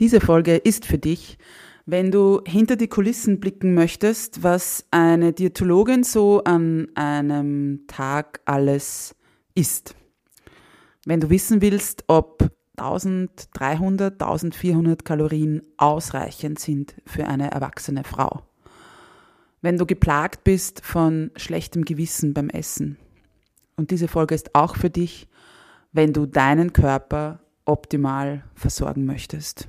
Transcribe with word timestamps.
Diese 0.00 0.20
Folge 0.20 0.56
ist 0.56 0.86
für 0.86 0.98
dich, 0.98 1.38
wenn 1.86 2.10
du 2.10 2.40
hinter 2.46 2.74
die 2.76 2.88
Kulissen 2.88 3.38
blicken 3.38 3.74
möchtest, 3.74 4.42
was 4.42 4.86
eine 4.90 5.32
Diätologin 5.32 6.02
so 6.02 6.42
an 6.42 6.88
einem 6.94 7.86
Tag 7.86 8.40
alles 8.44 9.14
isst. 9.54 9.94
Wenn 11.06 11.20
du 11.20 11.30
wissen 11.30 11.62
willst, 11.62 12.04
ob 12.08 12.50
1300, 12.76 14.20
1400 14.20 15.04
Kalorien 15.04 15.62
ausreichend 15.76 16.58
sind 16.58 16.94
für 17.06 17.26
eine 17.26 17.52
erwachsene 17.52 18.02
Frau. 18.02 18.42
Wenn 19.60 19.78
du 19.78 19.86
geplagt 19.86 20.42
bist 20.42 20.84
von 20.84 21.30
schlechtem 21.36 21.84
Gewissen 21.84 22.34
beim 22.34 22.50
Essen. 22.50 22.96
Und 23.76 23.92
diese 23.92 24.08
Folge 24.08 24.34
ist 24.34 24.54
auch 24.56 24.74
für 24.76 24.90
dich, 24.90 25.28
wenn 25.92 26.12
du 26.12 26.26
deinen 26.26 26.72
Körper 26.72 27.40
optimal 27.64 28.44
versorgen 28.54 29.04
möchtest. 29.04 29.68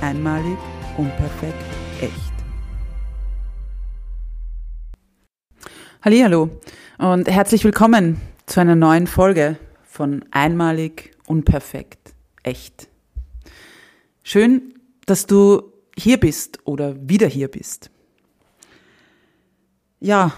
Einmalig, 0.00 0.58
unperfekt, 0.96 1.54
echt. 2.00 2.14
Hallo 6.02 6.50
und 6.98 7.28
herzlich 7.28 7.64
willkommen 7.64 8.20
zu 8.46 8.60
einer 8.60 8.74
neuen 8.74 9.06
Folge 9.06 9.56
von 9.84 10.24
Einmalig, 10.30 11.16
unperfekt, 11.26 12.14
echt. 12.42 12.88
Schön, 14.22 14.74
dass 15.06 15.26
du 15.26 15.72
hier 15.96 16.18
bist 16.18 16.58
oder 16.64 16.96
wieder 17.08 17.26
hier 17.26 17.48
bist. 17.48 17.90
Ja, 20.00 20.34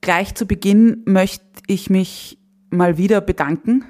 gleich 0.00 0.34
zu 0.34 0.46
Beginn 0.46 1.02
möchte 1.06 1.44
ich 1.66 1.90
mich 1.90 2.38
mal 2.70 2.98
wieder 2.98 3.20
bedanken 3.20 3.84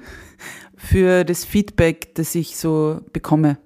für 0.75 1.23
das 1.23 1.45
Feedback, 1.45 2.15
das 2.15 2.35
ich 2.35 2.57
so 2.57 3.01
bekomme 3.13 3.57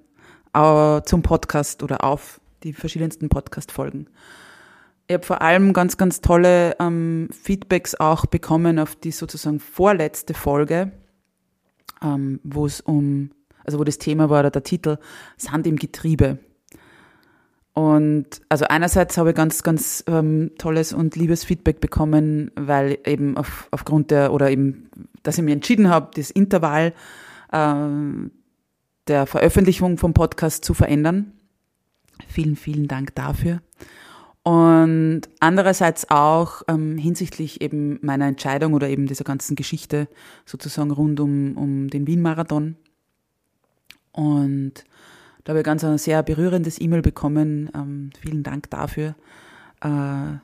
zum 0.54 1.22
Podcast 1.22 1.82
oder 1.82 2.04
auf 2.04 2.40
die 2.62 2.72
verschiedensten 2.72 3.28
Podcast-Folgen. 3.28 4.08
Ich 5.06 5.14
habe 5.14 5.26
vor 5.26 5.42
allem 5.42 5.72
ganz, 5.74 5.96
ganz 5.96 6.20
tolle 6.22 6.76
ähm, 6.80 7.28
Feedbacks 7.30 7.94
auch 7.94 8.24
bekommen 8.24 8.78
auf 8.78 8.96
die 8.96 9.10
sozusagen 9.10 9.60
vorletzte 9.60 10.32
Folge, 10.32 10.92
ähm, 12.02 12.40
wo 12.42 12.64
es 12.64 12.80
um, 12.80 13.30
also 13.64 13.78
wo 13.78 13.84
das 13.84 13.98
Thema 13.98 14.30
war 14.30 14.40
oder 14.40 14.50
der 14.50 14.62
Titel 14.62 14.96
Sand 15.36 15.66
im 15.66 15.76
Getriebe. 15.76 16.38
Und 17.74 18.40
also 18.48 18.66
einerseits 18.66 19.18
habe 19.18 19.30
ich 19.30 19.36
ganz, 19.36 19.62
ganz 19.62 20.04
ähm, 20.06 20.52
tolles 20.56 20.92
und 20.92 21.16
liebes 21.16 21.44
Feedback 21.44 21.80
bekommen, 21.80 22.52
weil 22.54 22.98
eben 23.04 23.36
auf, 23.36 23.68
aufgrund 23.72 24.10
der, 24.10 24.32
oder 24.32 24.50
eben, 24.50 24.88
dass 25.22 25.36
ich 25.36 25.44
mir 25.44 25.52
entschieden 25.52 25.90
habe, 25.90 26.12
das 26.14 26.30
Intervall 26.30 26.94
ähm, 27.52 28.30
der 29.06 29.26
Veröffentlichung 29.26 29.98
vom 29.98 30.14
Podcast 30.14 30.64
zu 30.64 30.74
verändern. 30.74 31.32
Vielen, 32.28 32.56
vielen 32.56 32.88
Dank 32.88 33.14
dafür. 33.14 33.60
Und 34.42 35.22
andererseits 35.40 36.10
auch 36.10 36.62
ähm, 36.68 36.98
hinsichtlich 36.98 37.62
eben 37.62 37.98
meiner 38.02 38.26
Entscheidung 38.26 38.74
oder 38.74 38.88
eben 38.88 39.06
dieser 39.06 39.24
ganzen 39.24 39.56
Geschichte 39.56 40.06
sozusagen 40.44 40.90
rund 40.90 41.18
um, 41.18 41.56
um 41.56 41.88
den 41.88 42.06
Wien-Marathon. 42.06 42.76
Und 44.12 44.84
da 45.42 45.50
habe 45.50 45.60
ich 45.60 45.64
ganz 45.64 45.82
ein 45.82 45.96
sehr 45.98 46.22
berührendes 46.22 46.80
E-Mail 46.80 47.00
bekommen. 47.00 47.70
Ähm, 47.74 48.10
vielen 48.20 48.42
Dank 48.42 48.68
dafür. 48.68 49.14
Äh, 49.80 50.38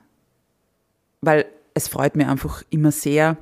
weil 1.21 1.45
es 1.75 1.87
freut 1.87 2.15
mir 2.15 2.27
einfach 2.27 2.63
immer 2.71 2.91
sehr, 2.91 3.37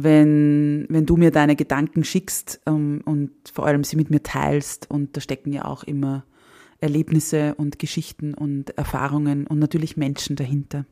wenn, 0.00 0.86
wenn 0.88 1.06
du 1.06 1.16
mir 1.16 1.32
deine 1.32 1.56
Gedanken 1.56 2.04
schickst 2.04 2.60
ähm, 2.66 3.02
und 3.04 3.32
vor 3.52 3.66
allem 3.66 3.82
sie 3.82 3.96
mit 3.96 4.10
mir 4.10 4.22
teilst. 4.22 4.88
Und 4.88 5.16
da 5.16 5.20
stecken 5.20 5.52
ja 5.52 5.64
auch 5.64 5.82
immer 5.82 6.24
Erlebnisse 6.80 7.56
und 7.56 7.80
Geschichten 7.80 8.32
und 8.32 8.78
Erfahrungen 8.78 9.48
und 9.48 9.58
natürlich 9.58 9.96
Menschen 9.96 10.36
dahinter. 10.36 10.84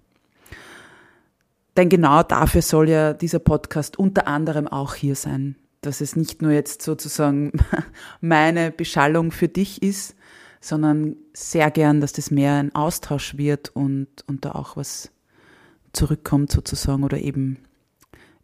Denn 1.77 1.89
genau 1.89 2.25
dafür 2.25 2.63
soll 2.63 2.89
ja 2.89 3.13
dieser 3.13 3.39
Podcast 3.39 3.97
unter 3.97 4.27
anderem 4.27 4.67
auch 4.67 4.97
hier 4.97 5.15
sein. 5.15 5.55
Dass 5.83 6.01
es 6.01 6.17
nicht 6.17 6.43
nur 6.43 6.51
jetzt 6.51 6.83
sozusagen 6.83 7.53
meine 8.21 8.73
Beschallung 8.73 9.31
für 9.31 9.47
dich 9.47 9.85
ist, 9.85 10.17
sondern 10.61 11.15
sehr 11.33 11.71
gern, 11.71 12.01
dass 12.01 12.13
das 12.13 12.33
mehr 12.33 12.55
ein 12.55 12.75
Austausch 12.75 13.37
wird 13.37 13.69
und, 13.69 14.09
und 14.27 14.45
da 14.45 14.51
auch 14.51 14.77
was 14.77 15.13
zurückkommt 15.93 16.51
sozusagen 16.51 17.05
oder 17.05 17.19
eben 17.19 17.59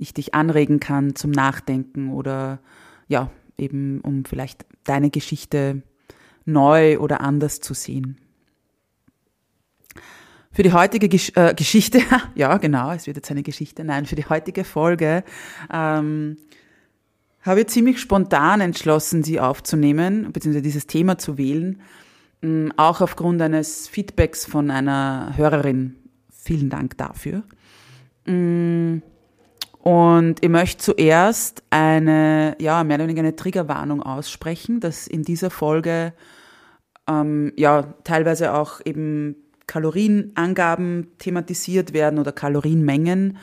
ich 0.03 0.15
dich 0.15 0.35
anregen 0.35 0.81
kann 0.81 1.15
zum 1.15 1.31
Nachdenken 1.31 2.13
oder 2.13 2.61
ja, 3.09 3.31
eben 3.59 4.01
um 4.01 4.25
vielleicht 4.25 4.67
deine 4.85 5.11
Geschichte 5.11 5.83
neu 6.45 6.99
oder 6.99 7.21
anders 7.21 7.61
zu 7.61 7.75
sehen. 7.75 8.19
Für 10.51 10.63
die 10.63 10.73
heutige 10.73 11.09
Gesch 11.09 11.33
äh, 11.35 11.55
Geschichte, 11.55 12.01
ja 12.35 12.59
genau, 12.59 12.93
es 12.93 13.07
wird 13.07 13.17
jetzt 13.17 13.31
eine 13.31 13.43
Geschichte, 13.43 13.85
nein, 13.85 14.05
für 14.05 14.17
die 14.17 14.27
heutige 14.27 14.65
Folge 14.65 15.25
ähm, 15.73 16.37
habe 17.41 17.61
ich 17.61 17.69
ziemlich 17.69 18.01
spontan 18.01 18.61
entschlossen, 18.61 19.23
sie 19.23 19.41
aufzunehmen, 19.41 20.31
beziehungsweise 20.33 20.63
dieses 20.63 20.87
Thema 20.87 21.17
zu 21.19 21.39
wählen, 21.39 21.81
ähm, 22.43 22.73
auch 22.77 23.01
aufgrund 23.01 23.41
eines 23.41 23.89
Feedbacks 23.89 24.45
von 24.45 24.71
einer 24.71 25.33
Hörerin. 25.37 25.97
Vielen 26.31 26.69
Dank 26.69 26.99
dafür. 26.99 27.45
Ähm, 28.27 29.03
und 29.83 30.37
ich 30.41 30.49
möchte 30.49 30.79
zuerst 30.81 31.65
eine, 31.71 32.57
ja, 32.61 32.85
mehr 32.85 32.99
oder 32.99 33.05
weniger 33.05 33.23
eine 33.23 33.35
Triggerwarnung 33.35 34.01
aussprechen, 34.01 34.79
dass 34.79 35.09
in 35.09 35.25
dieser 35.25 35.51
Folge 35.51 36.13
ähm, 37.09 37.53
ja 37.57 37.83
teilweise 38.05 38.55
auch 38.55 38.81
eben 38.85 39.35
Kalorienangaben 39.67 41.09
thematisiert 41.19 41.93
werden 41.93 42.21
oder 42.21 42.31
Kalorienmengen. 42.31 43.39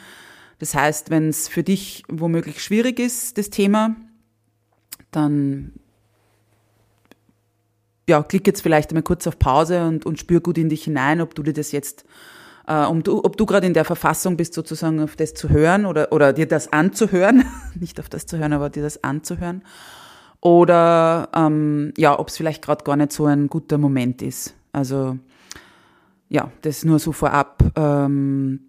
Das 0.59 0.75
heißt, 0.75 1.09
wenn 1.09 1.27
es 1.27 1.49
für 1.49 1.63
dich 1.63 2.03
womöglich 2.07 2.63
schwierig 2.63 2.99
ist, 2.99 3.37
das 3.37 3.49
Thema, 3.49 3.97
dann 5.11 5.73
ja, 8.07 8.23
klick 8.23 8.47
jetzt 8.47 8.61
vielleicht 8.61 8.91
einmal 8.91 9.03
kurz 9.03 9.27
auf 9.27 9.39
Pause 9.39 9.85
und, 9.85 10.05
und 10.05 10.19
spür 10.19 10.39
gut 10.39 10.57
in 10.57 10.69
dich 10.69 10.85
hinein, 10.85 11.19
ob 11.19 11.35
du 11.35 11.43
dir 11.43 11.53
das 11.53 11.73
jetzt 11.73 12.05
äh, 12.69 12.85
um 12.85 13.03
du, 13.03 13.23
ob 13.23 13.35
du 13.35 13.45
gerade 13.45 13.67
in 13.67 13.73
der 13.73 13.83
Verfassung 13.83 14.37
bist, 14.37 14.53
sozusagen 14.53 15.01
auf 15.01 15.15
das 15.15 15.33
zu 15.33 15.49
hören 15.49 15.85
oder, 15.85 16.13
oder 16.13 16.31
dir 16.31 16.47
das 16.47 16.71
anzuhören, 16.71 17.43
nicht 17.79 17.99
auf 17.99 18.07
das 18.07 18.27
zu 18.27 18.37
hören, 18.37 18.53
aber 18.53 18.69
dir 18.69 18.83
das 18.83 19.03
anzuhören. 19.03 19.63
Oder 20.39 21.29
ähm, 21.35 21.91
ja, 21.97 22.17
ob 22.17 22.29
es 22.29 22.37
vielleicht 22.37 22.63
gerade 22.63 22.83
gar 22.85 22.95
nicht 22.95 23.11
so 23.11 23.25
ein 23.25 23.47
guter 23.47 23.77
Moment 23.77 24.21
ist. 24.21 24.55
Also 24.71 25.17
ja, 26.29 26.51
das 26.61 26.85
nur 26.85 26.99
so 26.99 27.11
vorab, 27.11 27.63
ähm, 27.75 28.61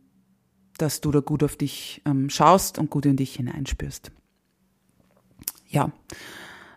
dass 0.78 1.02
du 1.02 1.10
da 1.10 1.20
gut 1.20 1.44
auf 1.44 1.56
dich 1.56 2.00
ähm, 2.06 2.30
schaust 2.30 2.78
und 2.78 2.88
gut 2.88 3.04
in 3.04 3.16
dich 3.16 3.34
hineinspürst. 3.34 4.10
Ja, 5.68 5.92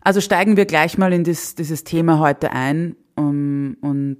also 0.01 0.19
steigen 0.19 0.57
wir 0.57 0.65
gleich 0.65 0.97
mal 0.97 1.13
in 1.13 1.23
das, 1.23 1.55
dieses 1.55 1.85
Thema 1.85 2.19
heute 2.19 2.51
ein. 2.51 2.97
Um, 3.15 3.77
und 3.81 4.19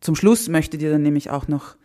zum 0.00 0.14
Schluss 0.14 0.48
möchte 0.48 0.76
ich 0.76 0.82
dir 0.82 0.92
dann 0.92 1.02
nämlich 1.02 1.30
auch 1.30 1.48
noch 1.48 1.76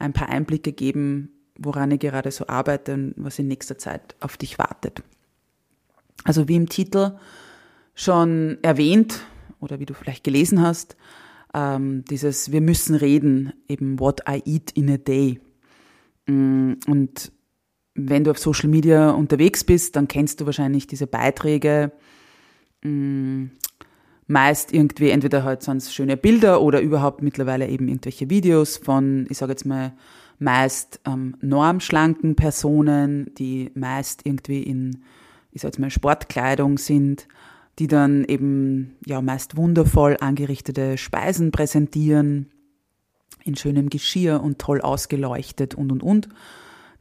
ein 0.00 0.12
paar 0.12 0.28
Einblicke 0.28 0.72
geben, 0.72 1.30
woran 1.58 1.90
ich 1.90 2.00
gerade 2.00 2.30
so 2.30 2.46
arbeite 2.46 2.94
und 2.94 3.14
was 3.16 3.38
in 3.38 3.48
nächster 3.48 3.78
Zeit 3.78 4.14
auf 4.20 4.36
dich 4.36 4.58
wartet. 4.58 5.02
Also 6.24 6.48
wie 6.48 6.56
im 6.56 6.68
Titel 6.68 7.12
schon 7.94 8.58
erwähnt 8.62 9.20
oder 9.60 9.78
wie 9.78 9.86
du 9.86 9.94
vielleicht 9.94 10.24
gelesen 10.24 10.62
hast, 10.62 10.96
ähm, 11.54 12.04
dieses 12.04 12.52
Wir 12.52 12.60
müssen 12.60 12.94
reden, 12.94 13.52
eben 13.68 13.98
What 13.98 14.22
I 14.28 14.42
Eat 14.44 14.70
in 14.72 14.90
a 14.90 14.96
Day. 14.96 15.40
Mm, 16.26 16.74
und 16.86 17.32
wenn 17.94 18.24
du 18.24 18.30
auf 18.30 18.38
Social 18.38 18.68
Media 18.68 19.10
unterwegs 19.10 19.64
bist, 19.64 19.96
dann 19.96 20.08
kennst 20.08 20.40
du 20.40 20.46
wahrscheinlich 20.46 20.86
diese 20.86 21.06
Beiträge. 21.06 21.92
Meist 24.30 24.72
irgendwie, 24.72 25.10
entweder 25.10 25.42
halt 25.42 25.62
sonst 25.62 25.92
schöne 25.92 26.16
Bilder 26.16 26.62
oder 26.62 26.80
überhaupt 26.80 27.20
mittlerweile 27.20 27.68
eben 27.68 27.88
irgendwelche 27.88 28.30
Videos 28.30 28.76
von, 28.76 29.26
ich 29.28 29.38
sage 29.38 29.52
jetzt 29.52 29.66
mal, 29.66 29.92
meist 30.38 31.00
ähm, 31.04 31.36
normschlanken 31.40 32.36
Personen, 32.36 33.34
die 33.36 33.72
meist 33.74 34.24
irgendwie 34.24 34.62
in, 34.62 35.02
ich 35.50 35.62
sage 35.62 35.72
jetzt 35.72 35.78
mal, 35.80 35.90
Sportkleidung 35.90 36.78
sind, 36.78 37.26
die 37.80 37.88
dann 37.88 38.24
eben 38.24 38.96
ja 39.04 39.20
meist 39.20 39.56
wundervoll 39.56 40.16
angerichtete 40.20 40.96
Speisen 40.96 41.50
präsentieren, 41.50 42.50
in 43.44 43.56
schönem 43.56 43.90
Geschirr 43.90 44.40
und 44.42 44.60
toll 44.60 44.80
ausgeleuchtet 44.80 45.74
und 45.74 45.90
und 45.90 46.02
und 46.02 46.28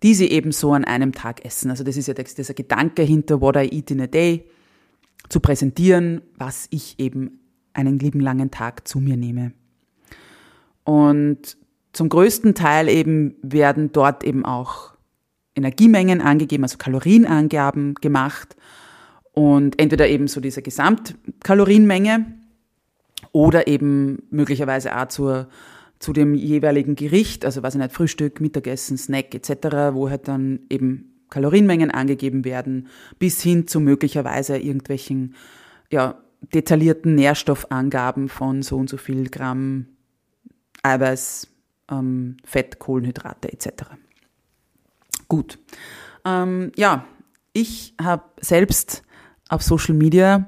die 0.02 0.16
sie 0.16 0.32
eben 0.32 0.52
so 0.52 0.74
an 0.74 0.86
einem 0.86 1.12
Tag 1.12 1.46
essen. 1.46 1.70
Also 1.70 1.84
das 1.84 1.98
ist 1.98 2.08
ja 2.08 2.14
dieser 2.14 2.54
Gedanke 2.54 3.04
hinter 3.04 3.42
What 3.42 3.58
I 3.58 3.70
Eat 3.72 3.92
in 3.92 4.02
a 4.02 4.08
Day, 4.08 4.46
zu 5.30 5.40
präsentieren, 5.40 6.22
was 6.38 6.68
ich 6.72 7.00
eben 7.00 7.40
einen 7.74 8.00
lieben 8.00 8.20
langen 8.20 8.52
Tag 8.52 8.88
zu 8.88 9.00
mir 9.00 9.16
nehme. 9.16 9.54
Und 10.84 11.58
zum 11.94 12.10
größten 12.10 12.56
Teil 12.56 12.90
eben 12.90 13.36
werden 13.42 13.92
dort 13.92 14.24
eben 14.24 14.46
auch 14.46 14.94
Energiemengen 15.56 16.22
angegeben, 16.22 16.64
also 16.64 16.78
Kalorienangaben 16.78 17.96
gemacht 17.96 18.56
und 19.34 19.80
entweder 19.80 20.08
eben 20.08 20.28
so 20.28 20.42
diese 20.42 20.62
Gesamtkalorienmenge 20.62 22.25
oder 23.32 23.68
eben 23.68 24.24
möglicherweise 24.30 24.98
auch 24.98 25.08
zur 25.08 25.48
zu 26.00 26.14
dem 26.14 26.34
jeweiligen 26.34 26.96
Gericht, 26.96 27.44
also 27.44 27.62
was 27.62 27.75
ich 27.75 27.82
nicht, 27.82 27.94
Frühstück, 27.94 28.40
Mittagessen, 28.40 28.98
Snack 28.98 29.36
etc., 29.36 29.94
wo 29.94 30.10
halt 30.10 30.28
dann 30.28 30.62
eben 30.70 31.19
Kalorienmengen 31.30 31.92
angegeben 31.92 32.46
werden, 32.46 32.88
bis 33.20 33.42
hin 33.42 33.68
zu 33.68 33.80
möglicherweise 33.80 34.58
irgendwelchen 34.58 35.36
ja, 35.92 36.18
detaillierten 36.54 37.16
Nährstoffangaben 37.16 38.30
von 38.30 38.62
so 38.62 38.78
und 38.78 38.90
so 38.90 38.98
viel 38.98 39.30
Gramm 39.30 39.88
Eiweiß, 40.84 41.48
ähm, 41.92 42.38
Fett, 42.44 42.80
Kohlenhydrate 42.80 43.52
etc. 43.52 43.84
Gut. 45.28 45.60
Ähm, 46.26 46.72
ja, 46.76 47.06
ich 47.54 47.94
habe 48.02 48.24
selbst 48.40 49.04
auf 49.50 49.62
Social 49.62 49.96
Media 49.96 50.48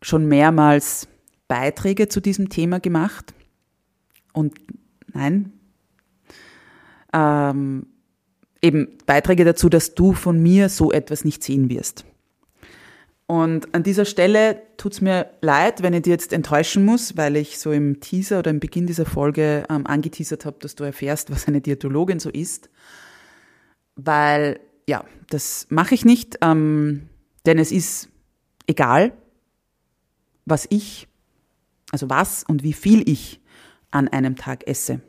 schon 0.00 0.26
mehrmals 0.26 1.08
Beiträge 1.48 2.08
zu 2.08 2.20
diesem 2.20 2.48
Thema 2.48 2.80
gemacht 2.80 3.34
und 4.32 4.54
nein, 5.12 5.52
ähm, 7.12 7.86
eben 8.62 8.98
Beiträge 9.06 9.44
dazu, 9.44 9.68
dass 9.68 9.94
du 9.94 10.12
von 10.12 10.42
mir 10.42 10.68
so 10.68 10.92
etwas 10.92 11.24
nicht 11.24 11.42
sehen 11.42 11.70
wirst. 11.70 12.04
Und 13.26 13.74
an 13.74 13.82
dieser 13.82 14.06
Stelle 14.06 14.62
tut 14.78 14.94
es 14.94 15.00
mir 15.02 15.30
leid, 15.42 15.82
wenn 15.82 15.92
ich 15.92 16.02
dir 16.02 16.12
jetzt 16.12 16.32
enttäuschen 16.32 16.84
muss, 16.86 17.18
weil 17.18 17.36
ich 17.36 17.58
so 17.58 17.72
im 17.72 18.00
Teaser 18.00 18.38
oder 18.38 18.50
im 18.50 18.58
Beginn 18.58 18.86
dieser 18.86 19.04
Folge 19.04 19.64
ähm, 19.68 19.86
angeteasert 19.86 20.46
habe, 20.46 20.56
dass 20.60 20.76
du 20.76 20.84
erfährst, 20.84 21.30
was 21.30 21.46
eine 21.46 21.60
Diätologin 21.60 22.20
so 22.20 22.30
ist. 22.30 22.70
Weil, 23.96 24.60
ja, 24.88 25.04
das 25.28 25.66
mache 25.68 25.94
ich 25.94 26.06
nicht, 26.06 26.38
ähm, 26.40 27.10
denn 27.44 27.58
es 27.58 27.70
ist 27.70 28.08
egal, 28.66 29.12
was 30.46 30.66
ich, 30.70 31.06
also 31.90 32.08
was 32.08 32.44
und 32.44 32.62
wie 32.62 32.72
viel 32.72 33.06
ich 33.06 33.42
an 33.90 34.08
einem 34.08 34.36
Tag 34.36 34.66
esse. 34.66 35.02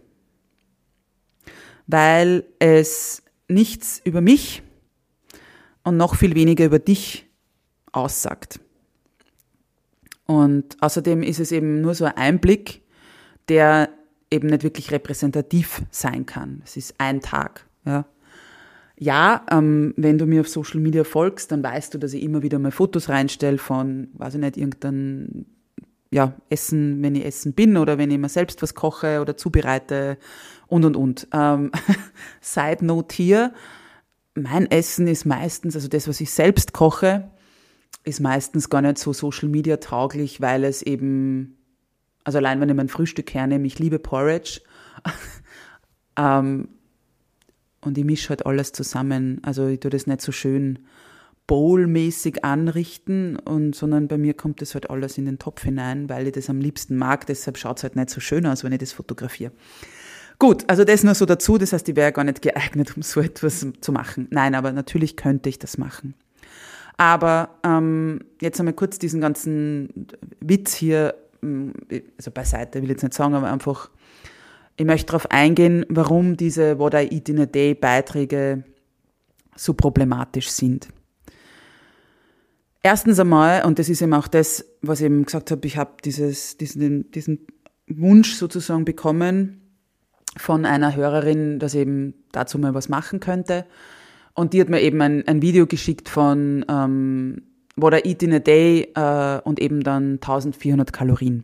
Weil 1.87 2.43
es 2.59 3.23
nichts 3.49 4.01
über 4.03 4.21
mich 4.21 4.63
und 5.83 5.97
noch 5.97 6.15
viel 6.15 6.35
weniger 6.35 6.65
über 6.65 6.79
dich 6.79 7.27
aussagt. 7.91 8.59
Und 10.25 10.77
außerdem 10.81 11.23
ist 11.23 11.39
es 11.39 11.51
eben 11.51 11.81
nur 11.81 11.95
so 11.95 12.05
ein 12.05 12.15
Einblick, 12.15 12.83
der 13.47 13.89
eben 14.31 14.47
nicht 14.47 14.63
wirklich 14.63 14.91
repräsentativ 14.91 15.81
sein 15.89 16.25
kann. 16.25 16.61
Es 16.63 16.77
ist 16.77 16.95
ein 16.99 17.19
Tag. 17.21 17.65
Ja, 17.83 18.05
ja 18.95 19.45
ähm, 19.51 19.95
wenn 19.97 20.19
du 20.19 20.27
mir 20.27 20.41
auf 20.41 20.47
Social 20.47 20.79
Media 20.79 21.03
folgst, 21.03 21.51
dann 21.51 21.63
weißt 21.63 21.93
du, 21.93 21.97
dass 21.97 22.13
ich 22.13 22.21
immer 22.21 22.43
wieder 22.43 22.59
mal 22.59 22.71
Fotos 22.71 23.09
reinstelle 23.09 23.57
von, 23.57 24.09
weiß 24.13 24.35
ich 24.35 24.41
nicht, 24.41 24.57
irgendeinem 24.57 25.45
ja, 26.11 26.35
Essen, 26.49 27.01
wenn 27.01 27.15
ich 27.15 27.25
essen 27.25 27.53
bin 27.53 27.77
oder 27.77 27.97
wenn 27.97 28.11
ich 28.11 28.17
mir 28.17 28.29
selbst 28.29 28.61
was 28.61 28.73
koche 28.73 29.21
oder 29.21 29.37
zubereite 29.37 30.17
und 30.69 30.85
und 30.85 30.95
und. 30.95 31.27
Ähm, 31.33 31.71
Side 32.41 32.85
Note 32.85 33.15
hier, 33.15 33.53
mein 34.35 34.69
Essen 34.71 35.07
ist 35.07 35.25
meistens, 35.25 35.75
also 35.75 35.87
das, 35.87 36.07
was 36.07 36.21
ich 36.21 36.31
selbst 36.31 36.73
koche, 36.73 37.29
ist 38.03 38.19
meistens 38.19 38.69
gar 38.69 38.81
nicht 38.81 38.97
so 38.97 39.11
Social 39.13 39.49
Media 39.49 39.77
tauglich, 39.77 40.41
weil 40.41 40.63
es 40.63 40.81
eben, 40.81 41.57
also 42.23 42.37
allein 42.37 42.61
wenn 42.61 42.69
ich 42.69 42.75
mein 42.75 42.89
Frühstück 42.89 43.33
hernehme, 43.33 43.67
ich 43.67 43.79
liebe 43.79 43.99
Porridge. 43.99 44.61
ähm, 46.17 46.69
und 47.81 47.97
ich 47.97 48.05
mische 48.05 48.29
halt 48.29 48.45
alles 48.45 48.71
zusammen. 48.71 49.39
Also 49.43 49.67
ich 49.67 49.79
tue 49.79 49.91
das 49.91 50.05
nicht 50.05 50.21
so 50.21 50.31
schön 50.31 50.79
bowlmäßig 51.47 52.45
anrichten, 52.45 53.37
und, 53.37 53.75
sondern 53.75 54.07
bei 54.07 54.19
mir 54.19 54.35
kommt 54.35 54.61
das 54.61 54.75
halt 54.75 54.91
alles 54.91 55.17
in 55.17 55.25
den 55.25 55.39
Topf 55.39 55.63
hinein, 55.63 56.07
weil 56.07 56.27
ich 56.27 56.33
das 56.33 56.49
am 56.49 56.59
liebsten 56.61 56.95
mag. 56.95 57.25
Deshalb 57.25 57.57
schaut 57.57 57.77
es 57.77 57.83
halt 57.83 57.95
nicht 57.95 58.11
so 58.11 58.19
schön 58.19 58.45
aus, 58.45 58.63
wenn 58.63 58.71
ich 58.71 58.77
das 58.77 58.91
fotografiere. 58.91 59.51
Gut, 60.39 60.63
also 60.67 60.85
das 60.85 61.03
nur 61.03 61.15
so 61.15 61.25
dazu. 61.25 61.57
Das 61.57 61.73
heißt, 61.73 61.87
ich 61.89 61.95
wäre 61.97 62.13
gar 62.13 62.23
nicht 62.23 62.41
geeignet, 62.41 62.93
um 62.95 63.03
so 63.03 63.19
etwas 63.19 63.67
zu 63.81 63.91
machen. 63.91 64.27
Nein, 64.31 64.55
aber 64.55 64.71
natürlich 64.71 65.17
könnte 65.17 65.49
ich 65.49 65.59
das 65.59 65.77
machen. 65.77 66.15
Aber 66.97 67.57
ähm, 67.63 68.21
jetzt 68.41 68.59
einmal 68.59 68.73
kurz 68.73 68.99
diesen 68.99 69.21
ganzen 69.21 70.07
Witz 70.39 70.73
hier, 70.73 71.15
mm, 71.41 71.71
also 72.17 72.31
beiseite, 72.31 72.79
will 72.79 72.85
ich 72.85 72.95
jetzt 72.95 73.03
nicht 73.03 73.13
sagen, 73.13 73.35
aber 73.35 73.51
einfach, 73.51 73.89
ich 74.75 74.85
möchte 74.85 75.07
darauf 75.07 75.29
eingehen, 75.31 75.85
warum 75.89 76.35
diese 76.35 76.79
What 76.79 76.93
I 76.93 77.07
Eat 77.11 77.29
in 77.29 77.39
a 77.39 77.45
Day 77.45 77.73
Beiträge 77.73 78.63
so 79.55 79.73
problematisch 79.73 80.49
sind. 80.49 80.87
Erstens 82.81 83.19
einmal, 83.19 83.65
und 83.65 83.77
das 83.77 83.89
ist 83.89 84.01
eben 84.01 84.13
auch 84.13 84.29
das, 84.29 84.65
was 84.81 85.01
ich 85.01 85.05
eben 85.05 85.25
gesagt 85.25 85.51
habe, 85.51 85.67
ich 85.67 85.75
habe 85.75 85.91
dieses, 86.03 86.57
diesen, 86.57 87.11
diesen 87.11 87.47
Wunsch 87.87 88.35
sozusagen 88.35 88.85
bekommen 88.85 89.58
von 90.39 90.65
einer 90.65 90.95
Hörerin, 90.95 91.59
dass 91.59 91.75
eben 91.75 92.13
dazu 92.31 92.57
mal 92.57 92.73
was 92.73 92.87
machen 92.87 93.19
könnte. 93.19 93.65
Und 94.33 94.53
die 94.53 94.61
hat 94.61 94.69
mir 94.69 94.81
eben 94.81 95.01
ein, 95.01 95.27
ein 95.27 95.41
Video 95.41 95.67
geschickt 95.67 96.07
von 96.07 96.65
ähm, 96.69 97.41
What 97.75 97.93
I 97.93 98.09
Eat 98.09 98.23
in 98.23 98.33
a 98.33 98.39
Day 98.39 98.89
äh, 98.95 99.41
und 99.43 99.59
eben 99.59 99.83
dann 99.83 100.13
1400 100.13 100.93
Kalorien. 100.93 101.43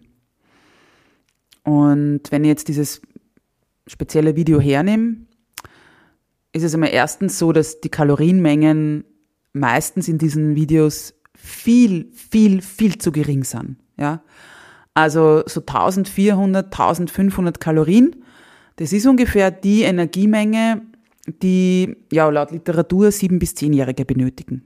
Und 1.63 2.21
wenn 2.29 2.45
ich 2.45 2.49
jetzt 2.49 2.69
dieses 2.69 3.01
spezielle 3.85 4.37
Video 4.37 4.61
hernehme, 4.61 5.17
ist 6.53 6.63
es 6.63 6.73
einmal 6.73 6.91
erstens 6.93 7.37
so, 7.37 7.51
dass 7.51 7.81
die 7.81 7.89
Kalorienmengen 7.89 9.03
meistens 9.51 10.07
in 10.07 10.17
diesen 10.17 10.55
Videos 10.55 11.15
viel, 11.35 12.11
viel, 12.13 12.61
viel 12.61 12.97
zu 12.97 13.11
gering 13.11 13.43
sind. 13.43 13.75
Ja? 13.97 14.23
Also 14.93 15.43
so 15.47 15.59
1400, 15.59 16.67
1500 16.67 17.59
Kalorien, 17.59 18.15
das 18.77 18.93
ist 18.93 19.05
ungefähr 19.05 19.51
die 19.51 19.83
Energiemenge, 19.83 20.81
die 21.27 21.95
ja 22.11 22.29
laut 22.29 22.51
Literatur 22.51 23.11
sieben 23.11 23.39
bis 23.39 23.55
zehnjährige 23.55 24.05
benötigen. 24.05 24.65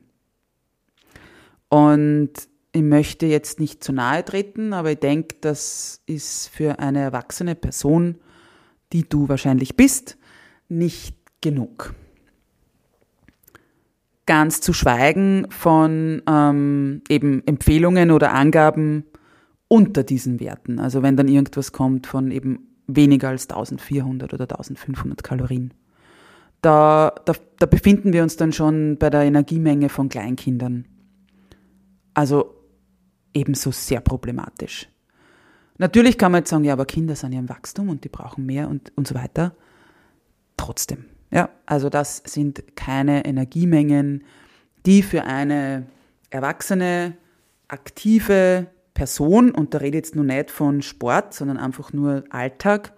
Und 1.70 2.32
ich 2.72 2.82
möchte 2.82 3.26
jetzt 3.26 3.60
nicht 3.60 3.84
zu 3.84 3.94
nahe 3.94 4.26
treten, 4.26 4.74
aber 4.74 4.92
ich 4.92 5.00
denke, 5.00 5.36
das 5.42 6.02
ist 6.06 6.48
für 6.48 6.80
eine 6.80 7.00
erwachsene 7.00 7.56
Person, 7.56 8.16
die 8.92 9.08
du 9.08 9.30
wahrscheinlich 9.30 9.76
bist, 9.76 10.18
nicht 10.68 11.16
genug 11.42 11.94
ganz 14.30 14.62
zu 14.62 14.74
schweigen 14.74 15.48
von 15.50 16.22
ähm, 16.30 17.02
eben 17.10 17.42
Empfehlungen 17.48 18.12
oder 18.12 18.32
Angaben 18.32 19.06
unter 19.68 20.04
diesen 20.04 20.40
Werten. 20.40 20.78
Also 20.78 21.02
wenn 21.02 21.18
dann 21.18 21.28
irgendwas 21.28 21.72
kommt 21.72 22.06
von 22.06 22.30
eben 22.30 22.69
weniger 22.96 23.30
als 23.30 23.50
1400 23.50 24.34
oder 24.34 24.44
1500 24.44 25.24
Kalorien. 25.24 25.74
Da, 26.62 27.14
da, 27.26 27.34
da 27.58 27.66
befinden 27.66 28.12
wir 28.12 28.24
uns 28.24 28.36
dann 28.36 28.52
schon 28.52 28.98
bei 28.98 29.10
der 29.10 29.22
Energiemenge 29.22 29.90
von 29.90 30.10
Kleinkindern. 30.10 30.86
Also 32.14 32.56
ebenso 33.34 33.72
sehr 33.72 34.02
problematisch. 34.02 34.90
Natürlich 35.78 36.18
kann 36.18 36.34
man 36.34 36.42
jetzt 36.42 36.50
sagen, 36.50 36.66
ja, 36.66 36.74
aber 36.74 36.86
Kinder 36.86 37.16
sind 37.16 37.32
ja 37.32 37.40
im 37.40 37.48
Wachstum 37.48 37.88
und 37.88 38.04
die 38.04 38.10
brauchen 38.10 38.46
mehr 38.46 38.68
und, 38.68 38.92
und 38.98 39.08
so 39.08 39.16
weiter. 39.16 39.56
Trotzdem. 40.58 41.06
Ja, 41.32 41.50
also 41.66 41.90
das 41.90 42.22
sind 42.26 42.76
keine 42.76 43.24
Energiemengen, 43.24 44.26
die 44.86 45.02
für 45.04 45.24
eine 45.24 45.86
erwachsene, 46.30 47.16
aktive 47.70 48.68
Person, 49.00 49.52
und 49.52 49.74
da 49.74 49.78
rede 49.78 49.98
ich 49.98 50.04
jetzt 50.04 50.16
nur 50.18 50.26
nicht 50.26 50.52
von 50.52 50.82
Sport, 50.82 51.34
sondern 51.34 51.56
einfach 51.56 51.94
nur 51.94 52.26
Alltag, 52.32 52.92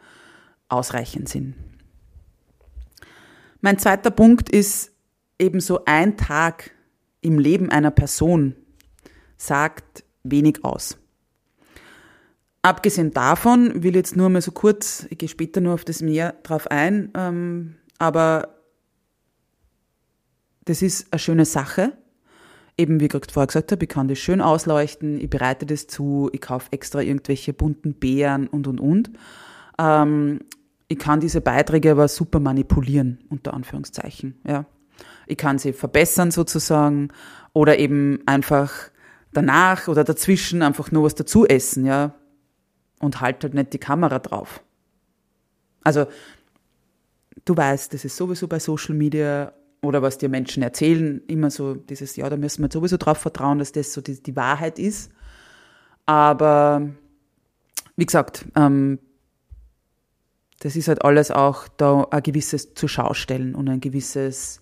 ausreichend 0.67 1.29
sind. 1.29 1.53
Mein 3.60 3.77
zweiter 3.77 4.10
Punkt 4.10 4.50
ist 4.50 4.93
ebenso 5.38 5.86
ein 5.86 6.17
Tag 6.17 6.72
im 7.22 7.38
Leben 7.38 7.70
einer 7.70 7.91
Person 7.91 8.55
sagt 9.38 10.03
wenig 10.24 10.65
aus. 10.65 10.98
Abgesehen 12.63 13.12
davon 13.12 13.84
will 13.84 13.91
ich 13.91 13.98
jetzt 13.98 14.15
nur 14.15 14.29
mal 14.29 14.41
so 14.41 14.51
kurz, 14.51 15.05
ich 15.12 15.20
gehe 15.20 15.29
später 15.29 15.62
nur 15.62 15.75
auf 15.75 15.86
das 15.86 16.01
mehr 16.01 16.34
drauf 16.41 16.65
ein, 16.72 17.12
ähm, 17.15 17.75
aber 18.00 18.55
das 20.65 20.81
ist 20.81 21.13
eine 21.13 21.20
schöne 21.20 21.46
Sache. 21.46 21.93
Eben 22.77 22.99
wie 22.99 23.07
gerade 23.07 23.31
vorher 23.31 23.47
gesagt 23.47 23.71
habe, 23.71 23.83
ich 23.83 23.89
kann 23.89 24.07
das 24.07 24.19
schön 24.19 24.41
ausleuchten, 24.41 25.19
ich 25.19 25.29
bereite 25.29 25.65
das 25.65 25.87
zu, 25.87 26.29
ich 26.33 26.41
kaufe 26.41 26.71
extra 26.71 27.01
irgendwelche 27.01 27.53
bunten 27.53 27.93
Beeren 27.93 28.47
und 28.47 28.67
und 28.67 28.79
und. 28.79 29.11
Ähm, 29.77 30.39
ich 30.87 30.99
kann 30.99 31.19
diese 31.19 31.41
Beiträge 31.41 31.91
aber 31.91 32.07
super 32.07 32.39
manipulieren, 32.39 33.19
unter 33.29 33.53
Anführungszeichen. 33.53 34.39
Ja. 34.47 34.65
Ich 35.27 35.37
kann 35.37 35.57
sie 35.57 35.73
verbessern 35.73 36.31
sozusagen 36.31 37.09
oder 37.53 37.79
eben 37.79 38.19
einfach 38.25 38.71
danach 39.33 39.87
oder 39.87 40.03
dazwischen 40.03 40.61
einfach 40.61 40.91
nur 40.91 41.03
was 41.03 41.15
dazu 41.15 41.45
essen, 41.45 41.85
ja 41.85 42.13
und 43.01 43.19
halt 43.19 43.43
halt 43.43 43.53
nicht 43.53 43.73
die 43.73 43.79
Kamera 43.79 44.19
drauf. 44.19 44.63
Also, 45.83 46.05
du 47.43 47.57
weißt, 47.57 47.93
das 47.93 48.05
ist 48.05 48.15
sowieso 48.15 48.47
bei 48.47 48.59
Social 48.59 48.95
Media 48.95 49.51
oder 49.81 50.01
was 50.01 50.17
dir 50.17 50.29
Menschen 50.29 50.63
erzählen, 50.63 51.21
immer 51.27 51.50
so 51.50 51.73
dieses, 51.75 52.15
ja, 52.15 52.29
da 52.29 52.38
müssen 52.38 52.63
wir 52.63 52.71
sowieso 52.71 52.97
darauf 52.97 53.17
vertrauen, 53.17 53.59
dass 53.59 53.71
das 53.71 53.93
so 53.93 54.01
die, 54.01 54.21
die 54.21 54.35
Wahrheit 54.35 54.77
ist. 54.77 55.11
Aber 56.05 56.89
wie 57.95 58.05
gesagt, 58.05 58.45
ähm, 58.55 59.00
das 60.59 60.75
ist 60.75 60.88
halt 60.88 61.03
alles 61.03 61.31
auch 61.31 61.67
da 61.67 62.07
ein 62.11 62.21
gewisses 62.21 62.75
zur 62.75 62.89
stellen 63.15 63.55
und 63.55 63.67
ein 63.67 63.81
gewisses, 63.81 64.61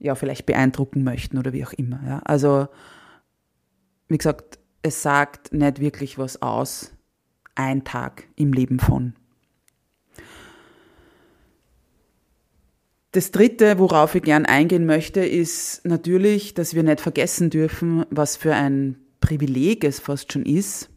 ja, 0.00 0.16
vielleicht 0.16 0.46
beeindrucken 0.46 1.04
möchten 1.04 1.38
oder 1.38 1.52
wie 1.52 1.64
auch 1.64 1.72
immer. 1.72 2.00
Ja. 2.04 2.18
Also, 2.24 2.66
wie 4.08 4.18
gesagt, 4.18 4.58
es 4.82 5.02
sagt 5.02 5.52
nicht 5.52 5.78
wirklich 5.80 6.18
was 6.18 6.42
aus, 6.42 6.92
ein 7.54 7.84
Tag 7.84 8.24
im 8.34 8.52
Leben 8.52 8.80
von. 8.80 9.14
Das 13.12 13.30
Dritte, 13.30 13.78
worauf 13.78 14.14
ich 14.14 14.22
gern 14.22 14.46
eingehen 14.46 14.86
möchte, 14.86 15.20
ist 15.20 15.84
natürlich, 15.84 16.54
dass 16.54 16.74
wir 16.74 16.82
nicht 16.82 17.02
vergessen 17.02 17.50
dürfen, 17.50 18.06
was 18.08 18.38
für 18.38 18.54
ein 18.54 18.96
Privileg 19.20 19.84
es 19.84 20.00
fast 20.00 20.32
schon 20.32 20.46
ist, 20.46 20.88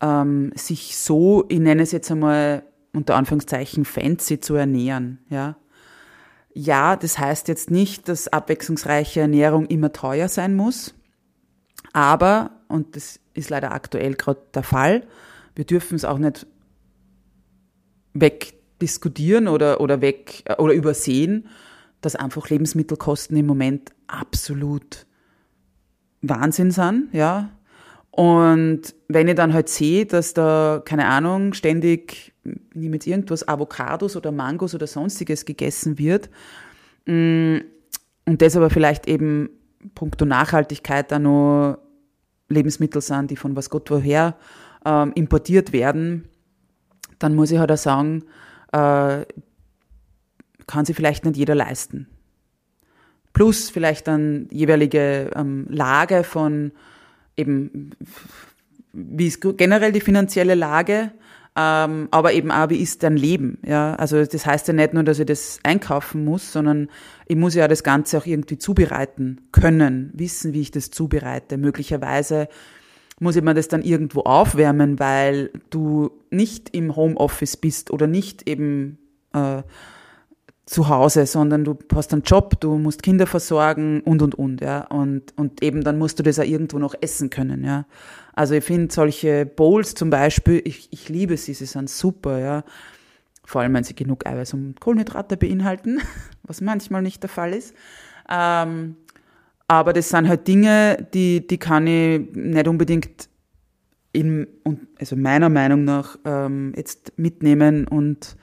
ähm, 0.00 0.50
sich 0.54 0.96
so, 0.96 1.44
ich 1.50 1.60
nenne 1.60 1.82
es 1.82 1.92
jetzt 1.92 2.10
einmal 2.10 2.64
unter 2.94 3.16
Anführungszeichen 3.16 3.84
fancy 3.84 4.40
zu 4.40 4.54
ernähren. 4.54 5.18
Ja, 5.28 5.56
ja 6.54 6.96
das 6.96 7.18
heißt 7.18 7.48
jetzt 7.48 7.70
nicht, 7.70 8.08
dass 8.08 8.28
abwechslungsreiche 8.28 9.20
Ernährung 9.20 9.66
immer 9.66 9.92
teuer 9.92 10.28
sein 10.28 10.56
muss, 10.56 10.94
aber, 11.92 12.62
und 12.68 12.96
das 12.96 13.20
ist 13.34 13.50
leider 13.50 13.72
aktuell 13.72 14.14
gerade 14.14 14.40
der 14.54 14.62
Fall. 14.62 15.06
Wir 15.54 15.66
dürfen 15.66 15.96
es 15.96 16.06
auch 16.06 16.18
nicht 16.18 16.46
wegdiskutieren 18.82 19.48
oder, 19.48 19.80
oder 19.80 20.00
weg 20.00 20.44
oder 20.58 20.74
übersehen, 20.74 21.46
dass 22.00 22.16
einfach 22.16 22.50
Lebensmittelkosten 22.50 23.36
im 23.36 23.46
Moment 23.46 23.92
absolut 24.08 25.06
Wahnsinn 26.20 26.70
sind, 26.70 27.08
ja. 27.12 27.50
Und 28.10 28.94
wenn 29.08 29.28
ich 29.28 29.36
dann 29.36 29.54
halt 29.54 29.70
sehe, 29.70 30.04
dass 30.04 30.34
da, 30.34 30.82
keine 30.84 31.06
Ahnung, 31.06 31.54
ständig, 31.54 32.34
jetzt 32.74 33.06
irgendwas, 33.06 33.48
Avocados 33.48 34.16
oder 34.16 34.30
Mangos 34.32 34.74
oder 34.74 34.86
sonstiges 34.86 35.46
gegessen 35.46 35.98
wird, 35.98 36.28
mm, 37.06 37.58
und 38.24 38.42
das 38.42 38.56
aber 38.56 38.70
vielleicht 38.70 39.08
eben 39.08 39.48
puncto 39.94 40.24
Nachhaltigkeit 40.24 41.10
dann 41.10 41.22
noch 41.22 41.78
Lebensmittel 42.48 43.00
sind, 43.00 43.30
die 43.30 43.36
von 43.36 43.56
was 43.56 43.70
Gott 43.70 43.90
woher 43.90 44.36
ähm, 44.84 45.12
importiert 45.14 45.72
werden, 45.72 46.28
dann 47.18 47.34
muss 47.34 47.50
ich 47.50 47.58
halt 47.58 47.72
auch 47.72 47.76
sagen, 47.76 48.24
äh, 48.72 49.24
kann 50.66 50.84
sich 50.84 50.96
vielleicht 50.96 51.24
nicht 51.24 51.36
jeder 51.36 51.54
leisten. 51.54 52.08
Plus 53.32 53.70
vielleicht 53.70 54.08
dann 54.08 54.48
jeweilige 54.50 55.30
ähm, 55.34 55.66
Lage 55.68 56.24
von 56.24 56.72
eben, 57.36 57.92
wie 58.92 59.26
ist 59.26 59.40
generell 59.40 59.92
die 59.92 60.00
finanzielle 60.00 60.54
Lage, 60.54 61.12
ähm, 61.54 62.08
aber 62.10 62.32
eben 62.32 62.50
auch, 62.50 62.70
wie 62.70 62.80
ist 62.80 63.02
dein 63.02 63.16
Leben? 63.16 63.58
Ja, 63.64 63.94
also 63.94 64.24
das 64.24 64.46
heißt 64.46 64.68
ja 64.68 64.74
nicht 64.74 64.94
nur, 64.94 65.02
dass 65.02 65.18
ich 65.18 65.26
das 65.26 65.60
einkaufen 65.62 66.24
muss, 66.24 66.52
sondern 66.52 66.88
ich 67.26 67.36
muss 67.36 67.54
ja 67.54 67.68
das 67.68 67.82
Ganze 67.82 68.18
auch 68.18 68.26
irgendwie 68.26 68.58
zubereiten 68.58 69.40
können, 69.52 70.10
wissen, 70.14 70.54
wie 70.54 70.62
ich 70.62 70.70
das 70.70 70.90
zubereite. 70.90 71.58
Möglicherweise 71.58 72.48
muss 73.20 73.36
ich 73.36 73.42
mir 73.42 73.54
das 73.54 73.68
dann 73.68 73.82
irgendwo 73.82 74.20
aufwärmen, 74.22 74.98
weil 74.98 75.50
du 75.70 76.10
nicht 76.30 76.74
im 76.74 76.96
Homeoffice 76.96 77.56
bist 77.56 77.90
oder 77.90 78.06
nicht 78.06 78.48
eben 78.48 78.98
äh, 79.32 79.62
zu 80.64 80.88
Hause, 80.88 81.26
sondern 81.26 81.64
du 81.64 81.76
hast 81.94 82.12
einen 82.12 82.22
Job, 82.22 82.60
du 82.60 82.78
musst 82.78 83.02
Kinder 83.02 83.26
versorgen 83.26 84.00
und 84.00 84.22
und 84.22 84.34
und, 84.36 84.60
ja. 84.60 84.86
Und, 84.86 85.36
und 85.36 85.62
eben 85.62 85.82
dann 85.82 85.98
musst 85.98 86.18
du 86.18 86.22
das 86.22 86.38
auch 86.38 86.44
irgendwo 86.44 86.78
noch 86.78 86.94
essen 87.00 87.30
können, 87.30 87.64
ja. 87.64 87.84
Also 88.32 88.54
ich 88.54 88.64
finde 88.64 88.92
solche 88.92 89.44
Bowls 89.44 89.94
zum 89.94 90.08
Beispiel, 90.10 90.62
ich, 90.64 90.88
ich 90.90 91.08
liebe 91.08 91.36
sie, 91.36 91.54
sie 91.54 91.66
sind 91.66 91.90
super, 91.90 92.38
ja. 92.38 92.64
Vor 93.44 93.60
allem, 93.60 93.74
wenn 93.74 93.84
sie 93.84 93.94
genug 93.94 94.26
Eiweiß 94.26 94.54
und 94.54 94.80
Kohlenhydrate 94.80 95.36
beinhalten, 95.36 96.00
was 96.44 96.60
manchmal 96.60 97.02
nicht 97.02 97.22
der 97.22 97.30
Fall 97.30 97.52
ist. 97.52 97.74
Ähm, 98.30 98.96
aber 99.68 99.92
das 99.92 100.08
sind 100.08 100.28
halt 100.28 100.46
Dinge, 100.48 101.08
die, 101.14 101.46
die 101.46 101.58
kann 101.58 101.86
ich 101.86 102.20
nicht 102.34 102.68
unbedingt 102.68 103.28
in, 104.12 104.46
also 104.98 105.16
meiner 105.16 105.48
Meinung 105.48 105.84
nach 105.84 106.18
ähm, 106.24 106.72
jetzt 106.76 107.12
mitnehmen 107.16 107.86
und 107.88 108.36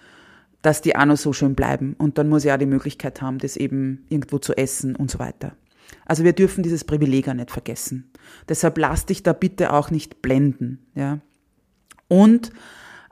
dass 0.61 0.81
die 0.81 0.95
auch 0.95 1.05
noch 1.05 1.17
so 1.17 1.31
schön 1.31 1.55
bleiben. 1.55 1.95
Und 1.97 2.17
dann 2.17 2.27
muss 2.27 2.43
ich 2.43 2.51
auch 2.51 2.57
die 2.57 2.65
Möglichkeit 2.65 3.21
haben, 3.21 3.37
das 3.37 3.55
eben 3.55 4.05
irgendwo 4.09 4.39
zu 4.39 4.57
essen 4.57 4.95
und 4.95 5.09
so 5.09 5.19
weiter. 5.19 5.55
Also 6.05 6.23
wir 6.23 6.33
dürfen 6.33 6.63
dieses 6.63 6.83
Privileg 6.83 7.27
auch 7.29 7.33
nicht 7.33 7.51
vergessen. 7.51 8.11
Deshalb 8.47 8.77
lass 8.77 9.05
dich 9.05 9.23
da 9.23 9.33
bitte 9.33 9.73
auch 9.73 9.91
nicht 9.91 10.21
blenden. 10.21 10.79
Ja? 10.95 11.19
Und 12.07 12.51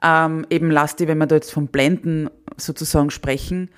ähm, 0.04 0.46
eben 0.50 0.72
lass 0.72 0.96
dich, 0.96 1.08
wenn 1.08 1.18
wir 1.18 1.28
da 1.28 1.36
jetzt 1.36 1.52
vom 1.52 1.68
Blenden 1.68 2.30
sozusagen 2.58 3.10
sprechen, 3.10 3.70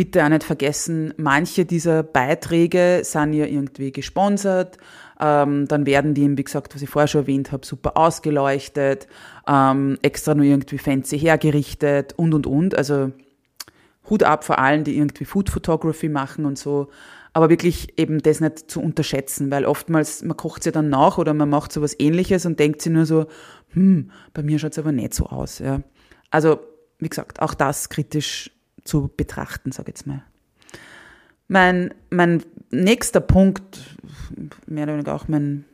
bitte 0.00 0.24
auch 0.24 0.30
nicht 0.30 0.44
vergessen, 0.44 1.12
manche 1.18 1.66
dieser 1.66 2.02
Beiträge 2.02 3.02
sind 3.02 3.34
ja 3.34 3.44
irgendwie 3.44 3.92
gesponsert. 3.92 4.78
Ähm, 5.20 5.68
dann 5.68 5.84
werden 5.84 6.14
die, 6.14 6.38
wie 6.38 6.42
gesagt, 6.42 6.74
was 6.74 6.80
ich 6.80 6.88
vorher 6.88 7.06
schon 7.06 7.20
erwähnt 7.20 7.52
habe, 7.52 7.66
super 7.66 7.98
ausgeleuchtet, 7.98 9.08
ähm, 9.46 9.98
extra 10.00 10.34
nur 10.34 10.46
irgendwie 10.46 10.78
fancy 10.78 11.18
hergerichtet 11.18 12.14
und 12.16 12.32
und 12.32 12.46
und. 12.46 12.74
Also 12.74 13.12
Hut 14.08 14.22
ab 14.22 14.42
vor 14.44 14.58
allen, 14.58 14.84
die 14.84 14.96
irgendwie 14.96 15.26
Food 15.26 15.50
Photography 15.50 16.08
machen 16.08 16.46
und 16.46 16.58
so. 16.58 16.88
Aber 17.34 17.50
wirklich 17.50 17.98
eben 17.98 18.22
das 18.22 18.40
nicht 18.40 18.70
zu 18.70 18.80
unterschätzen, 18.80 19.50
weil 19.50 19.66
oftmals, 19.66 20.24
man 20.24 20.34
kocht 20.34 20.62
sie 20.62 20.72
dann 20.72 20.88
nach 20.88 21.18
oder 21.18 21.34
man 21.34 21.50
macht 21.50 21.72
so 21.72 21.82
was 21.82 21.94
ähnliches 22.00 22.46
und 22.46 22.58
denkt 22.58 22.80
sich 22.80 22.90
nur 22.90 23.04
so, 23.04 23.26
hm, 23.74 24.10
bei 24.32 24.42
mir 24.42 24.58
schaut 24.58 24.72
es 24.72 24.78
aber 24.78 24.92
nicht 24.92 25.12
so 25.12 25.26
aus. 25.26 25.58
Ja. 25.58 25.82
Also, 26.30 26.58
wie 26.98 27.10
gesagt, 27.10 27.42
auch 27.42 27.52
das 27.52 27.90
kritisch 27.90 28.50
zu 28.84 29.10
betrachten, 29.16 29.72
sage 29.72 29.90
ich 29.90 29.98
jetzt 29.98 30.06
mal. 30.06 30.22
Mein, 31.48 31.94
mein 32.10 32.44
nächster 32.70 33.20
Punkt, 33.20 33.96
mehr 34.66 34.84
oder 34.84 34.94
weniger 34.94 35.14
auch 35.14 35.28
mein 35.28 35.64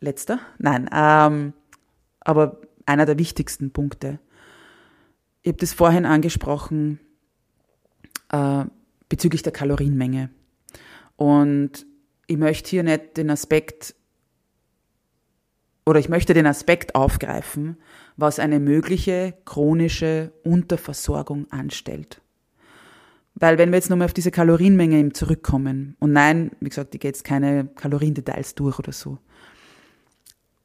letzter, 0.00 0.40
nein, 0.58 0.90
ähm, 0.92 1.52
aber 2.20 2.60
einer 2.86 3.06
der 3.06 3.18
wichtigsten 3.18 3.70
Punkte. 3.70 4.18
Ich 5.42 5.50
habe 5.50 5.58
das 5.58 5.72
vorhin 5.72 6.06
angesprochen 6.06 6.98
äh, 8.30 8.64
bezüglich 9.08 9.42
der 9.42 9.52
Kalorienmenge. 9.52 10.30
Und 11.16 11.86
ich 12.26 12.36
möchte 12.36 12.70
hier 12.70 12.82
nicht 12.82 13.16
den 13.16 13.30
Aspekt 13.30 13.94
oder 15.84 15.98
ich 15.98 16.08
möchte 16.08 16.32
den 16.32 16.46
Aspekt 16.46 16.94
aufgreifen, 16.94 17.76
was 18.16 18.38
eine 18.38 18.60
mögliche 18.60 19.34
chronische 19.44 20.32
Unterversorgung 20.44 21.50
anstellt. 21.50 22.21
Weil 23.42 23.58
wenn 23.58 23.70
wir 23.70 23.76
jetzt 23.76 23.90
nochmal 23.90 24.04
auf 24.04 24.12
diese 24.12 24.30
Kalorienmenge 24.30 24.96
eben 25.00 25.14
zurückkommen, 25.14 25.96
und 25.98 26.12
nein, 26.12 26.52
wie 26.60 26.68
gesagt, 26.68 26.94
ich 26.94 27.00
gehe 27.00 27.08
jetzt 27.08 27.24
keine 27.24 27.66
Kaloriendetails 27.74 28.54
durch 28.54 28.78
oder 28.78 28.92
so. 28.92 29.18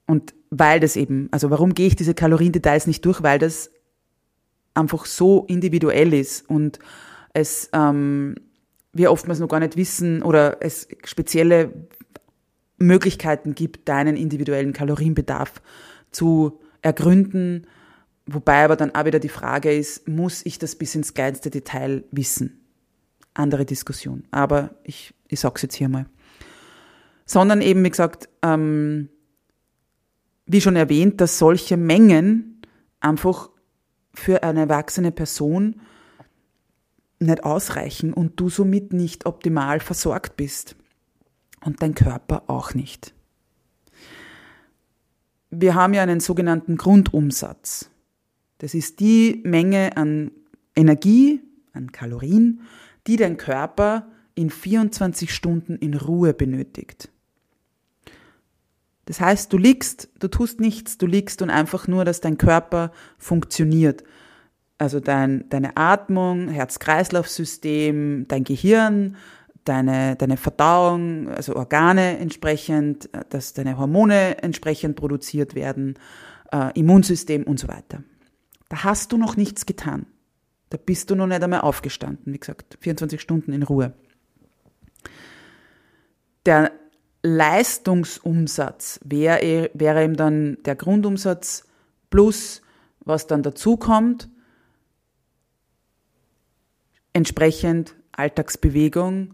Und 0.05 0.36
weil 0.51 0.79
das 0.79 0.96
eben, 0.96 1.27
also 1.31 1.50
warum 1.50 1.74
gehe 1.74 1.88
ich 1.88 1.96
diese 1.96 2.13
Kaloriendetails 2.13 2.86
nicht 2.86 3.03
durch? 3.03 3.24
Weil 3.24 3.39
das 3.39 3.72
einfach 4.75 5.07
so 5.07 5.46
individuell 5.48 6.13
ist 6.13 6.48
und 6.48 6.77
es 7.34 7.67
ähm, 7.74 8.36
wir 8.93 9.12
oftmals 9.12 9.39
noch 9.39 9.50
gar 9.50 9.60
nicht 9.60 9.75
wissen 9.75 10.22
oder 10.22 10.57
es 10.60 10.88
spezielle 11.03 11.74
Möglichkeiten 12.77 13.55
gibt, 13.55 13.89
deinen 13.89 14.15
individuellen 14.15 14.74
Kalorienbedarf 14.74 15.63
zu 16.12 16.60
ergründen. 16.84 17.65
Wobei 18.27 18.65
aber 18.65 18.75
dann 18.75 18.93
auch 18.93 19.05
wieder 19.05 19.19
die 19.19 19.29
Frage 19.29 19.74
ist, 19.74 20.07
muss 20.07 20.46
ich 20.46 20.60
das 20.60 20.75
bis 20.75 20.93
ins 20.93 21.15
kleinste 21.15 21.50
Detail 21.50 22.03
wissen? 22.12 22.62
Andere 23.38 23.65
Diskussion. 23.65 24.24
Aber 24.32 24.72
ich, 24.84 25.13
ich 25.27 25.39
sag's 25.39 25.62
jetzt 25.62 25.75
hier 25.75 25.89
mal. 25.89 26.06
Sondern 27.25 27.62
eben, 27.62 27.84
wie 27.84 27.89
gesagt, 27.89 28.29
ähm, 28.41 29.10
wie 30.46 30.62
schon 30.62 30.75
erwähnt, 30.75 31.20
dass 31.22 31.38
solche 31.38 31.77
Mengen 31.77 32.62
einfach 33.00 33.50
für 34.13 34.44
eine 34.44 34.62
erwachsene 34.62 35.12
Person 35.12 35.82
nicht 37.20 37.44
ausreichen 37.44 38.13
und 38.13 38.39
du 38.39 38.50
somit 38.50 38.94
nicht 38.94 39.25
optimal 39.25 39.79
versorgt 39.79 40.38
bist. 40.38 40.75
Und 41.63 41.82
dein 41.82 41.96
Körper 41.96 42.44
auch 42.48 42.74
nicht. 42.74 43.13
Wir 45.50 45.75
haben 45.75 45.94
ja 45.94 46.03
einen 46.03 46.20
sogenannten 46.20 46.77
Grundumsatz. 46.77 47.89
Das 48.60 48.74
ist 48.74 49.00
die 49.00 49.41
Menge 49.44 49.98
an 49.98 50.32
Energie, 50.75 51.41
an 51.74 51.91
Kalorien, 51.91 52.62
die 53.07 53.15
dein 53.15 53.37
Körper 53.37 54.07
in 54.35 54.49
24 54.49 55.33
Stunden 55.33 55.77
in 55.77 55.95
Ruhe 55.95 56.33
benötigt. 56.33 57.09
Das 59.05 59.21
heißt, 59.21 59.51
du 59.53 59.57
liegst, 59.57 60.09
du 60.19 60.27
tust 60.27 60.59
nichts, 60.59 60.97
du 60.97 61.07
liegst 61.07 61.41
und 61.41 61.49
einfach 61.49 61.87
nur, 61.87 62.03
dass 62.03 62.19
dein 62.19 62.37
Körper 62.37 62.91
funktioniert. 63.17 64.03
Also 64.77 64.99
dein, 64.99 65.47
deine 65.49 65.77
Atmung, 65.77 66.49
Herz-Kreislauf-System, 66.49 68.27
dein 68.27 68.43
Gehirn, 68.43 69.15
deine, 69.63 70.17
deine 70.17 70.37
Verdauung, 70.37 71.29
also 71.29 71.55
Organe 71.55 72.19
entsprechend, 72.19 73.09
dass 73.29 73.53
deine 73.53 73.77
Hormone 73.77 74.43
entsprechend 74.43 74.97
produziert 74.97 75.55
werden, 75.55 75.97
äh, 76.51 76.77
Immunsystem 76.77 77.43
und 77.43 77.59
so 77.59 77.69
weiter. 77.69 78.03
Da 78.69 78.83
hast 78.83 79.13
du 79.13 79.17
noch 79.17 79.37
nichts 79.37 79.65
getan. 79.65 80.05
Da 80.69 80.77
bist 80.77 81.09
du 81.09 81.15
noch 81.15 81.27
nicht 81.27 81.41
einmal 81.41 81.62
aufgestanden. 81.62 82.33
Wie 82.33 82.39
gesagt, 82.39 82.77
24 82.81 83.21
Stunden 83.21 83.53
in 83.53 83.63
Ruhe. 83.63 83.93
Der 86.45 86.71
Leistungsumsatz 87.24 89.00
wäre, 89.03 89.69
wäre 89.74 90.03
eben 90.03 90.15
dann 90.15 90.57
der 90.63 90.75
Grundumsatz 90.75 91.65
plus, 92.09 92.62
was 93.01 93.27
dann 93.27 93.43
dazukommt, 93.43 94.29
entsprechend 97.13 97.95
Alltagsbewegung, 98.12 99.33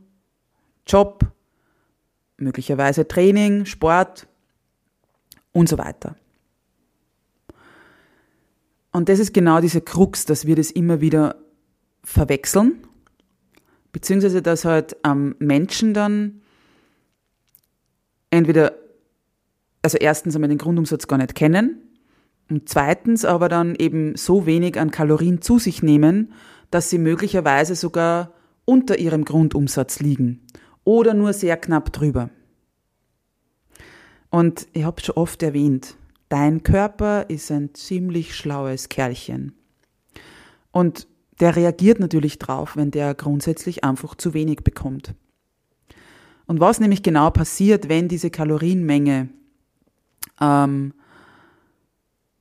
Job, 0.87 1.25
möglicherweise 2.37 3.07
Training, 3.07 3.65
Sport 3.65 4.27
und 5.51 5.69
so 5.69 5.77
weiter. 5.77 6.15
Und 8.93 9.09
das 9.09 9.19
ist 9.19 9.33
genau 9.33 9.59
diese 9.59 9.81
Krux, 9.81 10.25
dass 10.25 10.45
wir 10.45 10.55
das 10.55 10.71
immer 10.71 11.01
wieder 11.01 11.35
verwechseln, 12.03 12.87
beziehungsweise 13.91 14.41
dass 14.41 14.65
halt 14.65 14.95
am 15.03 15.35
Menschen 15.39 15.93
dann 15.93 16.41
entweder, 18.29 18.73
also 19.81 19.97
erstens 19.97 20.35
einmal 20.35 20.49
den 20.49 20.59
Grundumsatz 20.59 21.07
gar 21.07 21.17
nicht 21.17 21.33
kennen 21.33 21.81
und 22.49 22.69
zweitens 22.69 23.25
aber 23.25 23.49
dann 23.49 23.75
eben 23.75 24.15
so 24.15 24.45
wenig 24.45 24.79
an 24.79 24.91
Kalorien 24.91 25.41
zu 25.41 25.57
sich 25.57 25.81
nehmen, 25.81 26.33
dass 26.69 26.91
sie 26.91 26.99
möglicherweise 26.99 27.75
sogar 27.75 28.33
unter 28.65 28.99
ihrem 28.99 29.25
Grundumsatz 29.25 30.01
liegen 30.01 30.41
oder 30.83 31.15
nur 31.15 31.33
sehr 31.33 31.57
knapp 31.57 31.91
drüber. 31.91 32.29
Und 34.29 34.67
ich 34.73 34.83
habe 34.83 35.01
schon 35.01 35.15
oft 35.15 35.41
erwähnt, 35.41 35.95
dein 36.29 36.63
Körper 36.63 37.29
ist 37.29 37.51
ein 37.51 37.73
ziemlich 37.73 38.35
schlaues 38.35 38.89
Kerlchen. 38.89 39.53
Und 40.71 41.07
der 41.39 41.55
reagiert 41.55 41.99
natürlich 41.99 42.39
drauf, 42.39 42.75
wenn 42.75 42.91
der 42.91 43.13
grundsätzlich 43.15 43.83
einfach 43.83 44.15
zu 44.15 44.33
wenig 44.33 44.63
bekommt. 44.63 45.13
Und 46.45 46.59
was 46.59 46.79
nämlich 46.79 47.03
genau 47.03 47.29
passiert, 47.29 47.89
wenn 47.89 48.07
diese 48.07 48.29
Kalorienmenge 48.29 49.29
ähm, 50.41 50.93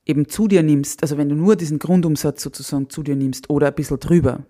eben 0.05 0.27
zu 0.27 0.47
dir 0.47 0.63
nimmst, 0.63 1.01
also 1.01 1.17
wenn 1.17 1.29
du 1.29 1.35
nur 1.35 1.55
diesen 1.55 1.79
Grundumsatz 1.79 2.43
sozusagen 2.43 2.89
zu 2.89 3.03
dir 3.03 3.15
nimmst 3.15 3.49
oder 3.49 3.67
ein 3.67 3.75
bisschen 3.75 3.99
drüber, 3.99 4.45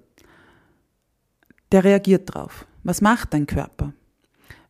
der 1.72 1.84
reagiert 1.84 2.34
drauf. 2.34 2.66
Was 2.84 3.02
macht 3.02 3.34
dein 3.34 3.48
Körper? 3.48 3.94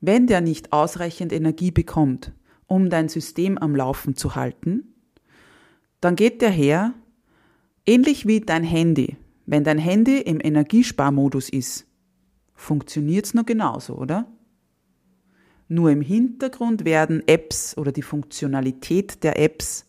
Wenn 0.02 0.28
der 0.28 0.42
nicht 0.42 0.74
ausreichend 0.74 1.32
Energie 1.32 1.72
bekommt, 1.72 2.34
um 2.68 2.90
dein 2.90 3.10
System 3.10 3.58
am 3.58 3.76
Laufen 3.76 4.16
zu 4.16 4.36
halten, 4.36 4.94
dann 6.02 6.16
geht 6.16 6.42
der 6.42 6.50
her, 6.50 6.94
ähnlich 7.86 8.28
wie 8.28 8.42
dein 8.42 8.64
Handy. 8.64 9.18
Wenn 9.46 9.64
dein 9.64 9.78
Handy 9.78 10.20
im 10.20 10.40
Energiesparmodus 10.42 11.50
ist, 11.50 11.86
funktioniert's 12.56 13.34
nur 13.34 13.46
genauso, 13.46 13.96
oder? 13.96 14.28
Nur 15.68 15.92
im 15.92 16.02
Hintergrund 16.02 16.86
werden 16.86 17.28
Apps 17.28 17.78
oder 17.78 17.92
die 17.92 18.02
Funktionalität 18.02 19.24
der 19.24 19.40
Apps 19.40 19.86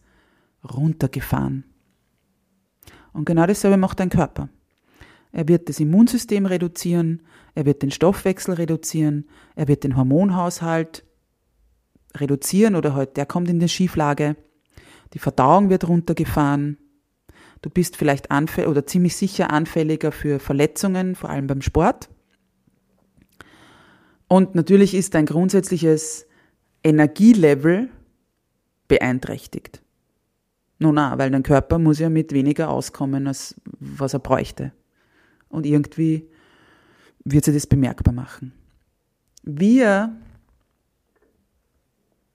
runtergefahren. 0.63 1.65
Und 3.13 3.27
genau 3.27 3.47
dasselbe 3.47 3.77
macht 3.77 4.01
dein 4.01 4.09
Körper. 4.09 4.49
Er 5.33 5.49
wird 5.49 5.69
das 5.69 5.81
Immunsystem 5.81 6.47
reduzieren, 6.47 7.23
er 7.55 7.67
wird 7.67 7.83
den 7.83 7.91
Stoffwechsel 7.91 8.55
reduzieren, 8.55 9.29
er 9.57 9.69
wird 9.69 9.85
den 9.85 9.97
Hormonhaushalt 9.97 11.05
reduzieren 12.17 12.77
oder 12.77 12.95
halt 12.95 13.17
der 13.17 13.27
kommt 13.27 13.49
in 13.49 13.61
die 13.61 13.69
Schieflage. 13.69 14.37
Die 15.13 15.19
Verdauung 15.19 15.71
wird 15.71 15.89
runtergefahren. 15.89 16.79
Du 17.63 17.71
bist 17.71 17.97
vielleicht 17.97 18.31
anfällig 18.31 18.69
oder 18.69 18.87
ziemlich 18.87 19.17
sicher 19.17 19.51
anfälliger 19.51 20.13
für 20.13 20.39
Verletzungen, 20.39 21.15
vor 21.15 21.31
allem 21.31 21.47
beim 21.47 21.63
Sport. 21.63 22.09
Und 24.29 24.55
natürlich 24.55 24.95
ist 24.95 25.15
dein 25.15 25.27
grundsätzliches 25.27 26.27
Energielevel 26.83 27.89
beeinträchtigt. 28.89 29.83
Nun, 30.79 30.97
na, 30.97 31.17
weil 31.19 31.31
dein 31.31 31.43
Körper 31.43 31.79
muss 31.79 31.99
ja 31.99 32.11
mit 32.11 32.33
weniger 32.33 32.69
auskommen, 32.69 33.27
als 33.27 33.55
was 33.65 34.13
er 34.13 34.19
bräuchte. 34.19 34.73
Und 35.49 35.67
irgendwie 35.67 36.29
wird 37.25 37.45
sich 37.45 37.55
das 37.55 37.67
bemerkbar 37.67 38.13
machen. 38.13 38.53
Wir 39.43 40.17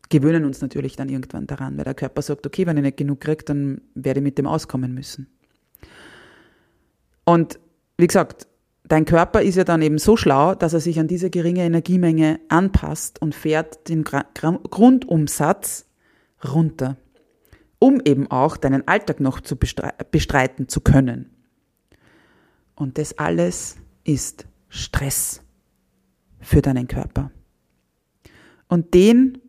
gewöhnen 0.09 0.45
uns 0.45 0.61
natürlich 0.61 0.95
dann 0.95 1.09
irgendwann 1.09 1.47
daran, 1.47 1.77
weil 1.77 1.85
der 1.85 1.93
Körper 1.93 2.21
sagt, 2.21 2.45
okay, 2.45 2.65
wenn 2.65 2.77
ich 2.77 2.83
nicht 2.83 2.97
genug 2.97 3.21
kriege, 3.21 3.45
dann 3.45 3.81
werde 3.95 4.19
ich 4.19 4.23
mit 4.23 4.37
dem 4.37 4.47
auskommen 4.47 4.93
müssen. 4.93 5.27
Und 7.25 7.59
wie 7.97 8.07
gesagt, 8.07 8.47
dein 8.83 9.05
Körper 9.05 9.41
ist 9.41 9.55
ja 9.55 9.63
dann 9.63 9.81
eben 9.81 9.99
so 9.99 10.17
schlau, 10.17 10.55
dass 10.55 10.73
er 10.73 10.79
sich 10.79 10.99
an 10.99 11.07
diese 11.07 11.29
geringe 11.29 11.63
Energiemenge 11.63 12.39
anpasst 12.49 13.21
und 13.21 13.35
fährt 13.35 13.87
den 13.87 14.03
Grundumsatz 14.03 15.85
runter, 16.43 16.97
um 17.77 18.01
eben 18.03 18.29
auch 18.31 18.57
deinen 18.57 18.87
Alltag 18.87 19.19
noch 19.19 19.41
zu 19.41 19.57
bestreiten 19.57 20.67
zu 20.67 20.81
können. 20.81 21.29
Und 22.75 22.97
das 22.97 23.17
alles 23.17 23.75
ist 24.03 24.47
Stress 24.69 25.41
für 26.39 26.61
deinen 26.61 26.87
Körper. 26.87 27.31
Und 28.67 28.93
den, 28.93 29.39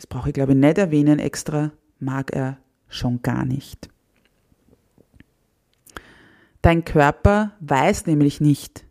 das 0.00 0.06
brauche 0.06 0.30
ich 0.30 0.32
glaube 0.32 0.52
ich 0.52 0.58
nicht 0.58 0.78
erwähnen 0.78 1.18
extra, 1.18 1.72
mag 1.98 2.32
er 2.32 2.56
schon 2.88 3.20
gar 3.20 3.44
nicht. 3.44 3.90
Dein 6.62 6.86
Körper 6.86 7.52
weiß 7.60 8.06
nämlich 8.06 8.40
nicht, 8.40 8.86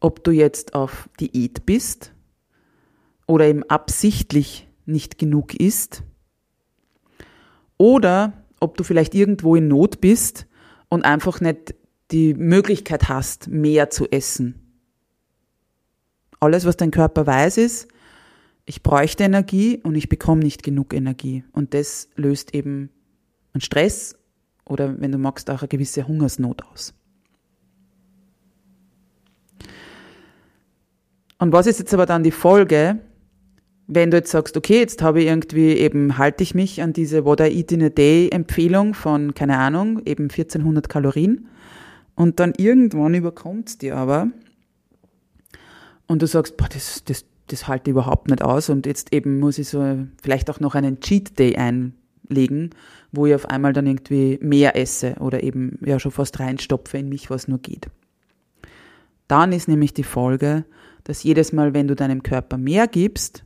ob 0.00 0.24
du 0.24 0.30
jetzt 0.30 0.74
auf 0.74 1.10
Diät 1.20 1.66
bist 1.66 2.14
oder 3.26 3.44
eben 3.44 3.62
absichtlich 3.64 4.66
nicht 4.86 5.18
genug 5.18 5.52
isst 5.54 6.02
oder 7.76 8.32
ob 8.58 8.78
du 8.78 8.84
vielleicht 8.84 9.14
irgendwo 9.14 9.54
in 9.54 9.68
Not 9.68 10.00
bist 10.00 10.46
und 10.88 11.04
einfach 11.04 11.42
nicht 11.42 11.74
die 12.10 12.32
Möglichkeit 12.32 13.10
hast, 13.10 13.48
mehr 13.48 13.90
zu 13.90 14.10
essen. 14.10 14.78
Alles, 16.40 16.64
was 16.64 16.78
dein 16.78 16.90
Körper 16.90 17.26
weiß, 17.26 17.58
ist, 17.58 17.91
ich 18.64 18.82
bräuchte 18.82 19.24
Energie 19.24 19.80
und 19.82 19.94
ich 19.94 20.08
bekomme 20.08 20.42
nicht 20.42 20.62
genug 20.62 20.94
Energie. 20.94 21.44
Und 21.52 21.74
das 21.74 22.08
löst 22.16 22.54
eben 22.54 22.90
einen 23.52 23.60
Stress 23.60 24.16
oder 24.64 25.00
wenn 25.00 25.12
du 25.12 25.18
magst, 25.18 25.50
auch 25.50 25.60
eine 25.60 25.68
gewisse 25.68 26.06
Hungersnot 26.06 26.62
aus. 26.64 26.94
Und 31.38 31.52
was 31.52 31.66
ist 31.66 31.80
jetzt 31.80 31.92
aber 31.92 32.06
dann 32.06 32.22
die 32.22 32.30
Folge, 32.30 33.00
wenn 33.88 34.10
du 34.12 34.16
jetzt 34.18 34.30
sagst, 34.30 34.56
okay, 34.56 34.78
jetzt 34.78 35.02
habe 35.02 35.20
ich 35.20 35.26
irgendwie 35.26 35.72
eben, 35.72 36.16
halte 36.16 36.44
ich 36.44 36.54
mich 36.54 36.80
an 36.82 36.92
diese 36.92 37.24
What 37.24 37.40
I 37.40 37.44
Eat 37.44 37.72
in 37.72 37.82
a 37.82 37.88
Day 37.88 38.28
Empfehlung 38.30 38.94
von, 38.94 39.34
keine 39.34 39.58
Ahnung, 39.58 40.00
eben 40.06 40.24
1400 40.24 40.88
Kalorien 40.88 41.48
und 42.14 42.38
dann 42.38 42.52
irgendwann 42.56 43.14
überkommt 43.14 43.70
es 43.70 43.78
dir 43.78 43.96
aber 43.96 44.28
und 46.06 46.22
du 46.22 46.26
sagst, 46.26 46.56
boah, 46.56 46.68
das, 46.68 47.02
das, 47.04 47.24
das 47.48 47.68
halte 47.68 47.90
ich 47.90 47.92
überhaupt 47.92 48.28
nicht 48.28 48.42
aus 48.42 48.70
und 48.70 48.86
jetzt 48.86 49.12
eben 49.12 49.38
muss 49.38 49.58
ich 49.58 49.68
so 49.68 50.06
vielleicht 50.22 50.50
auch 50.50 50.60
noch 50.60 50.74
einen 50.74 51.00
Cheat 51.00 51.38
Day 51.38 51.56
einlegen, 51.56 52.70
wo 53.10 53.26
ich 53.26 53.34
auf 53.34 53.46
einmal 53.46 53.72
dann 53.72 53.86
irgendwie 53.86 54.38
mehr 54.40 54.76
esse 54.76 55.16
oder 55.20 55.42
eben 55.42 55.78
ja 55.84 55.98
schon 55.98 56.12
fast 56.12 56.40
reinstopfe 56.40 56.98
in 56.98 57.08
mich, 57.08 57.30
was 57.30 57.48
nur 57.48 57.58
geht. 57.58 57.88
Dann 59.28 59.52
ist 59.52 59.68
nämlich 59.68 59.94
die 59.94 60.02
Folge, 60.02 60.64
dass 61.04 61.22
jedes 61.22 61.52
Mal, 61.52 61.74
wenn 61.74 61.88
du 61.88 61.96
deinem 61.96 62.22
Körper 62.22 62.58
mehr 62.58 62.86
gibst 62.86 63.44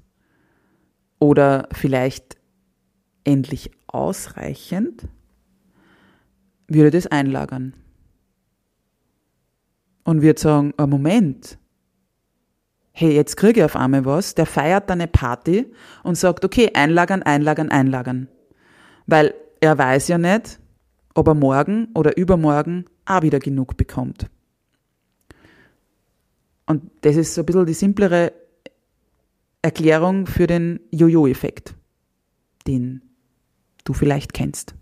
oder 1.18 1.68
vielleicht 1.72 2.36
endlich 3.24 3.70
ausreichend, 3.86 5.08
würde 6.68 6.90
das 6.90 7.06
einlagern. 7.06 7.74
Und 10.04 10.22
wird 10.22 10.38
sagen, 10.38 10.72
ein 10.76 10.88
Moment, 10.88 11.58
hey, 12.98 13.14
jetzt 13.14 13.36
kriege 13.36 13.60
ich 13.60 13.64
auf 13.64 13.76
einmal 13.76 14.06
was, 14.06 14.34
der 14.34 14.46
feiert 14.46 14.88
dann 14.88 15.02
eine 15.02 15.06
Party 15.06 15.70
und 16.02 16.16
sagt, 16.16 16.46
okay, 16.46 16.70
einlagern, 16.72 17.22
einlagern, 17.22 17.68
einlagern. 17.68 18.28
Weil 19.06 19.34
er 19.60 19.76
weiß 19.76 20.08
ja 20.08 20.16
nicht, 20.16 20.58
ob 21.12 21.28
er 21.28 21.34
morgen 21.34 21.88
oder 21.94 22.16
übermorgen 22.16 22.86
auch 23.04 23.20
wieder 23.20 23.38
genug 23.38 23.76
bekommt. 23.76 24.30
Und 26.64 26.90
das 27.02 27.16
ist 27.16 27.34
so 27.34 27.42
ein 27.42 27.46
bisschen 27.46 27.66
die 27.66 27.74
simplere 27.74 28.32
Erklärung 29.60 30.26
für 30.26 30.46
den 30.46 30.80
Jojo-Effekt, 30.90 31.74
den 32.66 33.02
du 33.84 33.92
vielleicht 33.92 34.32
kennst. 34.32 34.74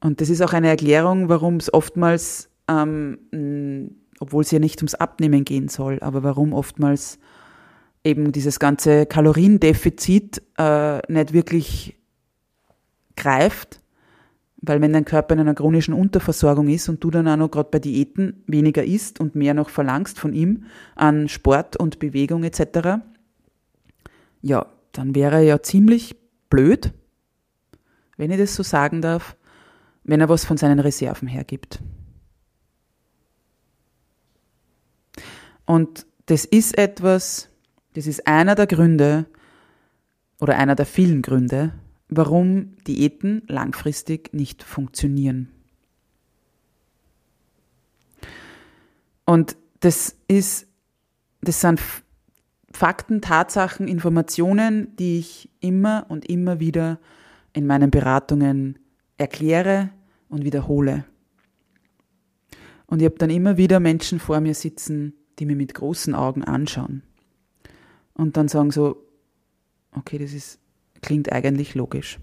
Und 0.00 0.20
das 0.20 0.28
ist 0.28 0.42
auch 0.42 0.54
eine 0.54 0.68
Erklärung, 0.68 1.28
warum 1.28 1.58
es 1.58 1.72
oftmals, 1.72 2.50
ähm, 2.66 3.99
obwohl 4.20 4.42
es 4.42 4.52
ja 4.52 4.60
nicht 4.60 4.80
ums 4.80 4.94
Abnehmen 4.94 5.44
gehen 5.44 5.68
soll, 5.68 5.98
aber 6.00 6.22
warum 6.22 6.52
oftmals 6.52 7.18
eben 8.04 8.32
dieses 8.32 8.60
ganze 8.60 9.06
Kaloriendefizit 9.06 10.42
äh, 10.56 10.98
nicht 11.12 11.32
wirklich 11.32 11.96
greift, 13.16 13.80
weil 14.62 14.80
wenn 14.80 14.92
dein 14.92 15.06
Körper 15.06 15.34
in 15.34 15.40
einer 15.40 15.54
chronischen 15.54 15.94
Unterversorgung 15.94 16.68
ist 16.68 16.88
und 16.88 17.02
du 17.02 17.10
dann 17.10 17.28
auch 17.28 17.36
noch 17.36 17.50
gerade 17.50 17.70
bei 17.70 17.78
Diäten 17.78 18.44
weniger 18.46 18.84
isst 18.84 19.20
und 19.20 19.34
mehr 19.34 19.54
noch 19.54 19.70
verlangst 19.70 20.18
von 20.18 20.34
ihm 20.34 20.64
an 20.94 21.28
Sport 21.28 21.76
und 21.76 21.98
Bewegung 21.98 22.44
etc., 22.44 23.00
ja, 24.42 24.66
dann 24.92 25.14
wäre 25.14 25.42
ja 25.42 25.62
ziemlich 25.62 26.16
blöd, 26.48 26.92
wenn 28.16 28.30
ich 28.30 28.38
das 28.38 28.54
so 28.54 28.62
sagen 28.62 29.02
darf, 29.02 29.36
wenn 30.04 30.20
er 30.20 30.28
was 30.28 30.44
von 30.44 30.56
seinen 30.56 30.78
Reserven 30.78 31.28
hergibt. 31.28 31.80
Und 35.70 36.04
das 36.26 36.44
ist 36.44 36.76
etwas, 36.76 37.48
das 37.92 38.08
ist 38.08 38.26
einer 38.26 38.56
der 38.56 38.66
Gründe 38.66 39.26
oder 40.40 40.56
einer 40.58 40.74
der 40.74 40.84
vielen 40.84 41.22
Gründe, 41.22 41.72
warum 42.08 42.76
Diäten 42.88 43.42
langfristig 43.46 44.34
nicht 44.34 44.64
funktionieren. 44.64 45.48
Und 49.24 49.56
das 49.78 50.16
ist, 50.26 50.66
das 51.40 51.60
sind 51.60 51.80
Fakten, 52.72 53.20
Tatsachen, 53.20 53.86
Informationen, 53.86 54.96
die 54.96 55.20
ich 55.20 55.50
immer 55.60 56.04
und 56.08 56.28
immer 56.28 56.58
wieder 56.58 56.98
in 57.52 57.64
meinen 57.68 57.92
Beratungen 57.92 58.76
erkläre 59.18 59.90
und 60.28 60.42
wiederhole. 60.42 61.04
Und 62.86 62.98
ich 62.98 63.04
habe 63.04 63.18
dann 63.18 63.30
immer 63.30 63.56
wieder 63.56 63.78
Menschen 63.78 64.18
vor 64.18 64.40
mir 64.40 64.54
sitzen, 64.54 65.14
die 65.40 65.46
mir 65.46 65.56
mit 65.56 65.74
großen 65.74 66.14
Augen 66.14 66.44
anschauen 66.44 67.02
und 68.12 68.36
dann 68.36 68.48
sagen 68.48 68.70
so, 68.70 69.02
okay, 69.92 70.18
das 70.18 70.32
ist, 70.32 70.60
klingt 71.00 71.32
eigentlich 71.32 71.74
logisch. 71.74 72.18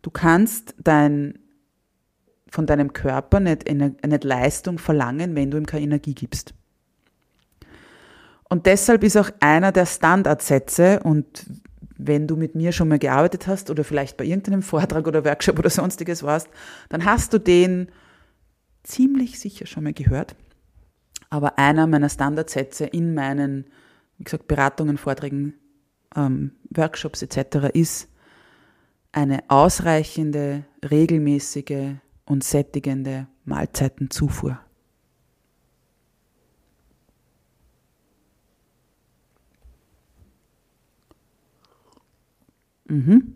Du 0.00 0.10
kannst 0.10 0.76
dein, 0.78 1.38
von 2.48 2.66
deinem 2.66 2.92
Körper 2.92 3.40
nicht, 3.40 3.68
nicht 3.68 4.24
Leistung 4.24 4.78
verlangen, 4.78 5.34
wenn 5.34 5.50
du 5.50 5.58
ihm 5.58 5.66
keine 5.66 5.84
Energie 5.84 6.14
gibst. 6.14 6.54
Und 8.48 8.66
deshalb 8.66 9.02
ist 9.02 9.16
auch 9.16 9.30
einer 9.40 9.72
der 9.72 9.86
Standardsätze 9.86 11.00
und 11.02 11.46
wenn 11.98 12.28
du 12.28 12.36
mit 12.36 12.54
mir 12.54 12.70
schon 12.70 12.86
mal 12.86 13.00
gearbeitet 13.00 13.48
hast 13.48 13.70
oder 13.70 13.82
vielleicht 13.82 14.16
bei 14.16 14.24
irgendeinem 14.24 14.62
Vortrag 14.62 15.08
oder 15.08 15.24
Workshop 15.24 15.58
oder 15.58 15.70
sonstiges 15.70 16.22
warst, 16.22 16.48
dann 16.88 17.04
hast 17.04 17.32
du 17.32 17.38
den 17.40 17.88
ziemlich 18.84 19.40
sicher 19.40 19.66
schon 19.66 19.82
mal 19.82 19.92
gehört. 19.92 20.36
Aber 21.30 21.58
einer 21.58 21.86
meiner 21.86 22.08
Standardsätze 22.08 22.86
in 22.86 23.14
meinen, 23.14 23.66
wie 24.18 24.24
gesagt, 24.24 24.46
Beratungen, 24.46 24.98
Vorträgen, 24.98 25.54
ähm, 26.14 26.52
Workshops 26.70 27.22
etc. 27.22 27.70
ist 27.74 28.08
eine 29.12 29.44
ausreichende, 29.48 30.64
regelmäßige 30.88 31.96
und 32.26 32.44
sättigende 32.44 33.26
Mahlzeitenzufuhr. 33.44 34.60
Mhm. 42.88 43.34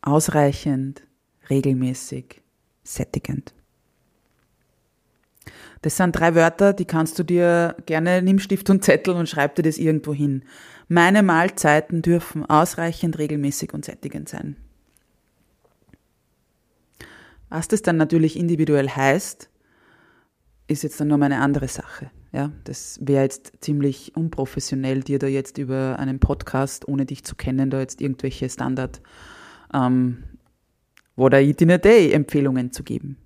Ausreichend, 0.00 1.02
regelmäßig, 1.50 2.42
sättigend. 2.82 3.52
Das 5.82 5.96
sind 5.96 6.12
drei 6.12 6.34
Wörter, 6.34 6.72
die 6.72 6.84
kannst 6.84 7.18
du 7.18 7.22
dir 7.22 7.76
gerne 7.86 8.22
nimm 8.22 8.38
Stift 8.38 8.70
und 8.70 8.84
Zettel 8.84 9.14
und 9.14 9.28
schreib 9.28 9.54
dir 9.54 9.62
das 9.62 9.78
irgendwo 9.78 10.12
hin. 10.12 10.44
Meine 10.88 11.22
Mahlzeiten 11.22 12.02
dürfen 12.02 12.44
ausreichend, 12.44 13.18
regelmäßig 13.18 13.74
und 13.74 13.84
sättigend 13.84 14.28
sein. 14.28 14.56
Was 17.48 17.68
das 17.68 17.82
dann 17.82 17.96
natürlich 17.96 18.36
individuell 18.36 18.88
heißt, 18.88 19.48
ist 20.68 20.82
jetzt 20.82 21.00
dann 21.00 21.08
nochmal 21.08 21.32
eine 21.32 21.42
andere 21.42 21.68
Sache. 21.68 22.10
Ja, 22.32 22.50
das 22.64 22.98
wäre 23.00 23.22
jetzt 23.22 23.52
ziemlich 23.60 24.14
unprofessionell, 24.16 25.00
dir 25.00 25.18
da 25.18 25.26
jetzt 25.26 25.58
über 25.58 25.98
einen 25.98 26.18
Podcast, 26.18 26.86
ohne 26.88 27.06
dich 27.06 27.24
zu 27.24 27.34
kennen, 27.34 27.70
da 27.70 27.80
jetzt 27.80 28.00
irgendwelche 28.00 28.48
Standard 28.50 29.00
ähm, 29.72 30.24
What 31.14 31.32
I 31.32 31.48
Eat 31.48 31.62
in 31.62 31.70
a 31.70 31.78
Day 31.78 32.12
Empfehlungen 32.12 32.72
zu 32.72 32.82
geben. 32.82 33.16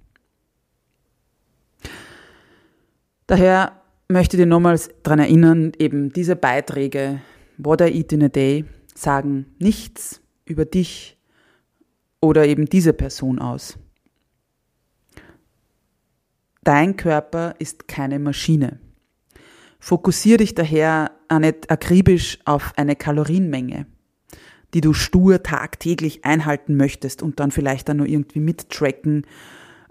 Daher 3.31 3.81
möchte 4.09 4.37
ich 4.37 4.43
dir 4.43 4.47
nochmals 4.47 4.91
daran 5.05 5.21
erinnern, 5.21 5.71
eben 5.79 6.13
diese 6.13 6.35
Beiträge 6.35 7.21
What 7.59 7.81
I 7.81 7.85
Eat 7.85 8.13
in 8.13 8.25
a 8.25 8.29
Day 8.29 8.65
sagen 8.93 9.55
nichts 9.61 10.21
über 10.47 10.65
dich 10.65 11.17
oder 12.21 12.45
eben 12.45 12.67
diese 12.67 12.93
Person 12.93 13.39
aus. 13.39 13.79
Dein 16.65 16.97
Körper 16.97 17.55
ist 17.61 17.87
keine 17.87 18.19
Maschine. 18.19 18.81
Fokussiere 19.79 20.39
dich 20.39 20.57
daher 20.57 21.13
nicht 21.39 21.71
akribisch 21.71 22.41
auf 22.47 22.73
eine 22.75 22.97
Kalorienmenge, 22.97 23.87
die 24.75 24.81
du 24.81 24.93
stur 24.93 25.45
tagtäglich 25.45 26.25
einhalten 26.25 26.77
möchtest 26.77 27.23
und 27.23 27.39
dann 27.39 27.53
vielleicht 27.53 27.89
dann 27.89 27.99
nur 27.99 28.09
irgendwie 28.09 28.41
mittracken 28.41 29.25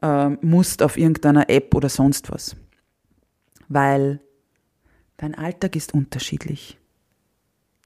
äh, 0.01 0.27
musst 0.41 0.83
auf 0.83 0.97
irgendeiner 0.97 1.49
App 1.49 1.73
oder 1.73 1.87
sonst 1.87 2.33
was. 2.33 2.57
Weil 3.69 4.21
dein 5.17 5.35
Alltag 5.35 5.75
ist 5.75 5.93
unterschiedlich. 5.93 6.77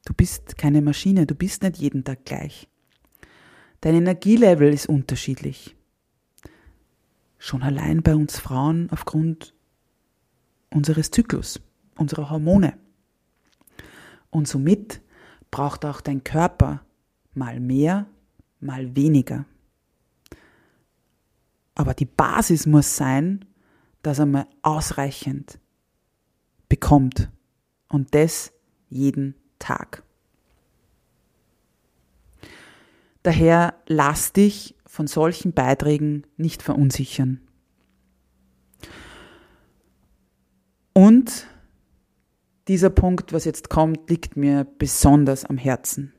Du 0.06 0.14
bist 0.14 0.58
keine 0.58 0.82
Maschine, 0.82 1.26
du 1.26 1.36
bist 1.36 1.62
nicht 1.64 1.78
jeden 1.78 2.04
Tag 2.04 2.26
gleich. 2.26 2.68
Dein 3.82 3.96
Energielevel 3.96 4.74
ist 4.74 4.88
unterschiedlich. 4.88 5.76
Schon 7.38 7.62
allein 7.62 8.02
bei 8.02 8.16
uns 8.16 8.40
Frauen 8.40 8.90
aufgrund 8.90 9.54
unseres 10.72 11.12
Zyklus 11.12 11.62
unsere 11.98 12.30
Hormone. 12.30 12.78
Und 14.30 14.48
somit 14.48 15.02
braucht 15.52 15.86
auch 15.86 16.02
dein 16.02 16.24
Körper 16.24 16.84
mal 17.34 17.60
mehr, 17.60 18.08
mal 18.60 18.96
weniger. 18.96 19.46
Aber 21.76 21.94
die 21.94 22.06
Basis 22.06 22.66
muss 22.66 22.96
sein, 22.96 23.46
dass 24.02 24.20
er 24.20 24.26
mal 24.26 24.48
ausreichend 24.62 25.60
bekommt. 26.74 27.30
Und 27.88 28.16
das 28.16 28.52
jeden 28.90 29.36
Tag. 29.60 30.02
Daher 33.22 33.76
lass 33.86 34.34
dich 34.34 34.74
von 34.88 35.06
solchen 35.06 35.54
Beiträgen 35.54 36.26
nicht 36.36 36.64
verunsichern. 36.64 37.42
Und 40.94 41.48
dieser 42.68 42.90
Punkt, 42.90 43.34
was 43.34 43.46
jetzt 43.46 43.70
kommt, 43.70 44.10
liegt 44.10 44.36
mir 44.36 44.66
besonders 44.80 45.46
am 45.46 45.60
Herzen. 45.60 46.12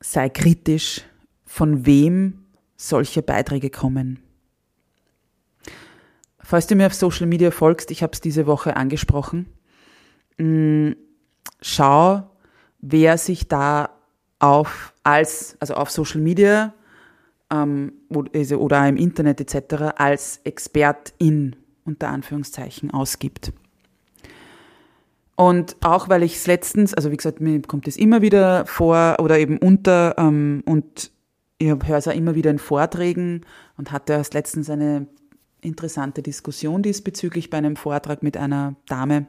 Sei 0.00 0.28
kritisch, 0.30 1.02
von 1.44 1.86
wem 1.86 2.44
solche 2.76 3.22
Beiträge 3.22 3.70
kommen. 3.70 4.18
Falls 6.50 6.66
du 6.66 6.74
mir 6.74 6.86
auf 6.86 6.94
Social 6.94 7.28
Media 7.28 7.52
folgst, 7.52 7.92
ich 7.92 8.02
habe 8.02 8.12
es 8.12 8.20
diese 8.20 8.44
Woche 8.44 8.76
angesprochen, 8.76 9.46
mm, 10.36 10.90
schau, 11.60 12.28
wer 12.80 13.18
sich 13.18 13.46
da 13.46 13.90
auf 14.40 14.92
als, 15.04 15.56
also 15.60 15.74
auf 15.74 15.90
Social 15.90 16.20
Media 16.20 16.74
ähm, 17.52 17.92
also, 18.34 18.58
oder 18.58 18.88
im 18.88 18.96
Internet 18.96 19.40
etc. 19.40 19.94
als 19.96 20.40
Expertin 20.42 21.54
unter 21.84 22.08
Anführungszeichen 22.08 22.90
ausgibt. 22.90 23.52
Und 25.36 25.76
auch 25.82 26.08
weil 26.08 26.24
ich 26.24 26.34
es 26.34 26.48
letztens, 26.48 26.94
also 26.94 27.12
wie 27.12 27.16
gesagt, 27.16 27.40
mir 27.40 27.62
kommt 27.62 27.86
es 27.86 27.96
immer 27.96 28.22
wieder 28.22 28.66
vor 28.66 29.18
oder 29.20 29.38
eben 29.38 29.56
unter 29.56 30.16
ähm, 30.18 30.64
und 30.66 31.12
ich 31.58 31.68
höre 31.68 31.98
es 31.98 32.08
auch 32.08 32.14
immer 32.14 32.34
wieder 32.34 32.50
in 32.50 32.58
Vorträgen 32.58 33.42
und 33.76 33.92
hatte 33.92 34.14
erst 34.14 34.34
letztens 34.34 34.68
eine 34.68 35.06
interessante 35.62 36.22
Diskussion 36.22 36.82
diesbezüglich 36.82 37.50
bei 37.50 37.58
einem 37.58 37.76
Vortrag 37.76 38.22
mit 38.22 38.36
einer 38.36 38.76
Dame, 38.86 39.26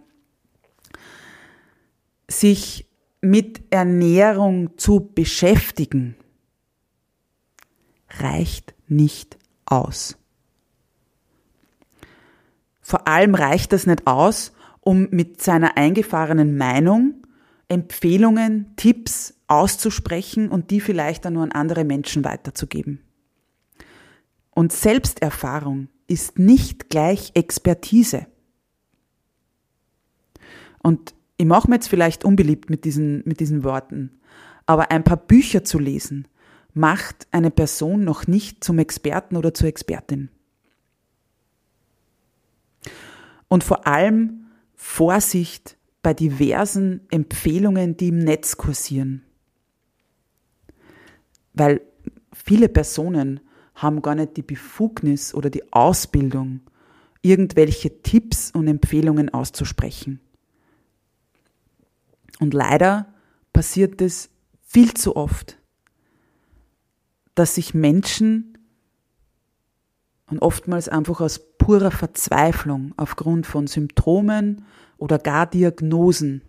sich 2.29 2.87
mit 3.21 3.61
Ernährung 3.69 4.77
zu 4.77 5.11
beschäftigen, 5.13 6.15
reicht 8.09 8.73
nicht 8.87 9.37
aus. 9.65 10.17
Vor 12.81 13.07
allem 13.07 13.35
reicht 13.35 13.73
das 13.73 13.85
nicht 13.85 14.07
aus, 14.07 14.53
um 14.81 15.07
mit 15.11 15.41
seiner 15.41 15.77
eingefahrenen 15.77 16.57
Meinung 16.57 17.21
Empfehlungen, 17.69 18.75
Tipps 18.75 19.35
auszusprechen 19.47 20.49
und 20.49 20.71
die 20.71 20.81
vielleicht 20.81 21.23
dann 21.23 21.33
nur 21.33 21.43
an 21.43 21.53
andere 21.53 21.85
Menschen 21.85 22.25
weiterzugeben. 22.25 22.99
Und 24.49 24.73
Selbsterfahrung 24.73 25.87
ist 26.11 26.37
nicht 26.37 26.89
gleich 26.89 27.31
Expertise. 27.33 28.27
Und 30.83 31.15
ich 31.37 31.45
mache 31.45 31.69
mir 31.69 31.75
jetzt 31.75 31.87
vielleicht 31.87 32.25
unbeliebt 32.25 32.69
mit 32.69 32.85
diesen, 32.85 33.23
mit 33.25 33.39
diesen 33.39 33.63
Worten, 33.63 34.19
aber 34.65 34.91
ein 34.91 35.03
paar 35.03 35.17
Bücher 35.17 35.63
zu 35.63 35.79
lesen 35.79 36.27
macht 36.73 37.27
eine 37.31 37.51
Person 37.51 38.03
noch 38.03 38.27
nicht 38.27 38.63
zum 38.63 38.79
Experten 38.79 39.35
oder 39.35 39.53
zur 39.53 39.67
Expertin. 39.67 40.29
Und 43.47 43.63
vor 43.63 43.85
allem 43.87 44.45
Vorsicht 44.75 45.77
bei 46.01 46.13
diversen 46.13 47.01
Empfehlungen, 47.11 47.97
die 47.97 48.07
im 48.07 48.19
Netz 48.19 48.57
kursieren. 48.57 49.23
Weil 51.53 51.81
viele 52.33 52.69
Personen 52.69 53.41
haben 53.75 54.01
gar 54.01 54.15
nicht 54.15 54.37
die 54.37 54.41
Befugnis 54.41 55.33
oder 55.33 55.49
die 55.49 55.71
Ausbildung, 55.73 56.61
irgendwelche 57.21 58.01
Tipps 58.01 58.51
und 58.51 58.67
Empfehlungen 58.67 59.33
auszusprechen. 59.33 60.19
Und 62.39 62.53
leider 62.53 63.13
passiert 63.53 64.01
es 64.01 64.29
viel 64.61 64.93
zu 64.93 65.15
oft, 65.15 65.57
dass 67.35 67.55
sich 67.55 67.73
Menschen 67.73 68.57
und 70.27 70.41
oftmals 70.41 70.89
einfach 70.89 71.21
aus 71.21 71.39
purer 71.57 71.91
Verzweiflung 71.91 72.93
aufgrund 72.97 73.45
von 73.45 73.67
Symptomen 73.67 74.65
oder 74.97 75.19
gar 75.19 75.45
Diagnosen 75.45 76.41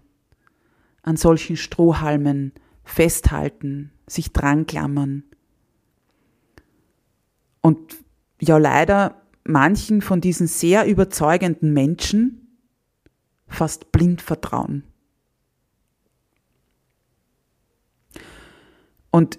an 1.02 1.16
solchen 1.16 1.56
Strohhalmen 1.56 2.52
festhalten, 2.84 3.90
sich 4.06 4.32
dranklammern. 4.32 5.24
Und 7.62 7.96
ja 8.40 8.58
leider 8.58 9.22
manchen 9.44 10.02
von 10.02 10.20
diesen 10.20 10.46
sehr 10.46 10.86
überzeugenden 10.86 11.72
Menschen 11.72 12.58
fast 13.48 13.92
blind 13.92 14.20
vertrauen. 14.20 14.84
Und 19.10 19.38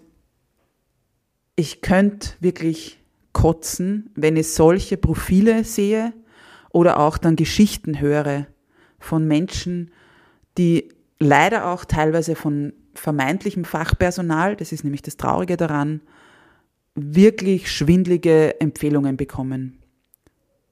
ich 1.55 1.81
könnte 1.81 2.29
wirklich 2.39 2.99
kotzen, 3.33 4.11
wenn 4.15 4.37
ich 4.37 4.53
solche 4.53 4.97
Profile 4.97 5.63
sehe 5.63 6.13
oder 6.69 6.99
auch 6.99 7.17
dann 7.17 7.35
Geschichten 7.35 7.99
höre 7.99 8.47
von 8.99 9.27
Menschen, 9.27 9.91
die 10.57 10.89
leider 11.19 11.67
auch 11.67 11.85
teilweise 11.85 12.35
von 12.35 12.73
vermeintlichem 12.93 13.65
Fachpersonal, 13.65 14.55
das 14.55 14.71
ist 14.71 14.83
nämlich 14.83 15.01
das 15.01 15.17
Traurige 15.17 15.57
daran, 15.57 16.01
wirklich 16.95 17.71
schwindlige 17.71 18.59
Empfehlungen 18.59 19.17
bekommen, 19.17 19.79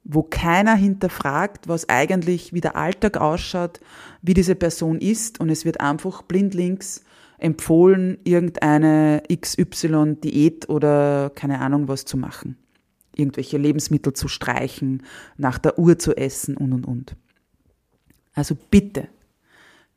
wo 0.04 0.24
keiner 0.24 0.76
hinterfragt, 0.76 1.68
was 1.68 1.90
eigentlich 1.90 2.54
wie 2.54 2.62
der 2.62 2.76
Alltag 2.76 3.18
ausschaut, 3.18 3.80
wie 4.22 4.34
diese 4.34 4.56
Person 4.56 5.00
ist 5.00 5.40
und 5.40 5.50
es 5.50 5.66
wird 5.66 5.82
einfach 5.82 6.22
blindlings 6.24 7.04
empfohlen, 7.38 8.20
irgendeine 8.24 9.24
XY-Diät 9.34 10.70
oder 10.70 11.32
keine 11.34 11.60
Ahnung 11.60 11.88
was 11.88 12.06
zu 12.06 12.18
machen. 12.18 12.58
Irgendwelche 13.16 13.58
Lebensmittel 13.58 14.14
zu 14.14 14.28
streichen, 14.28 15.04
nach 15.38 15.58
der 15.58 15.78
Uhr 15.78 15.98
zu 16.00 16.16
essen 16.16 16.56
und 16.56 16.72
und 16.72 16.86
und. 16.86 17.16
Also 18.34 18.56
bitte, 18.70 19.10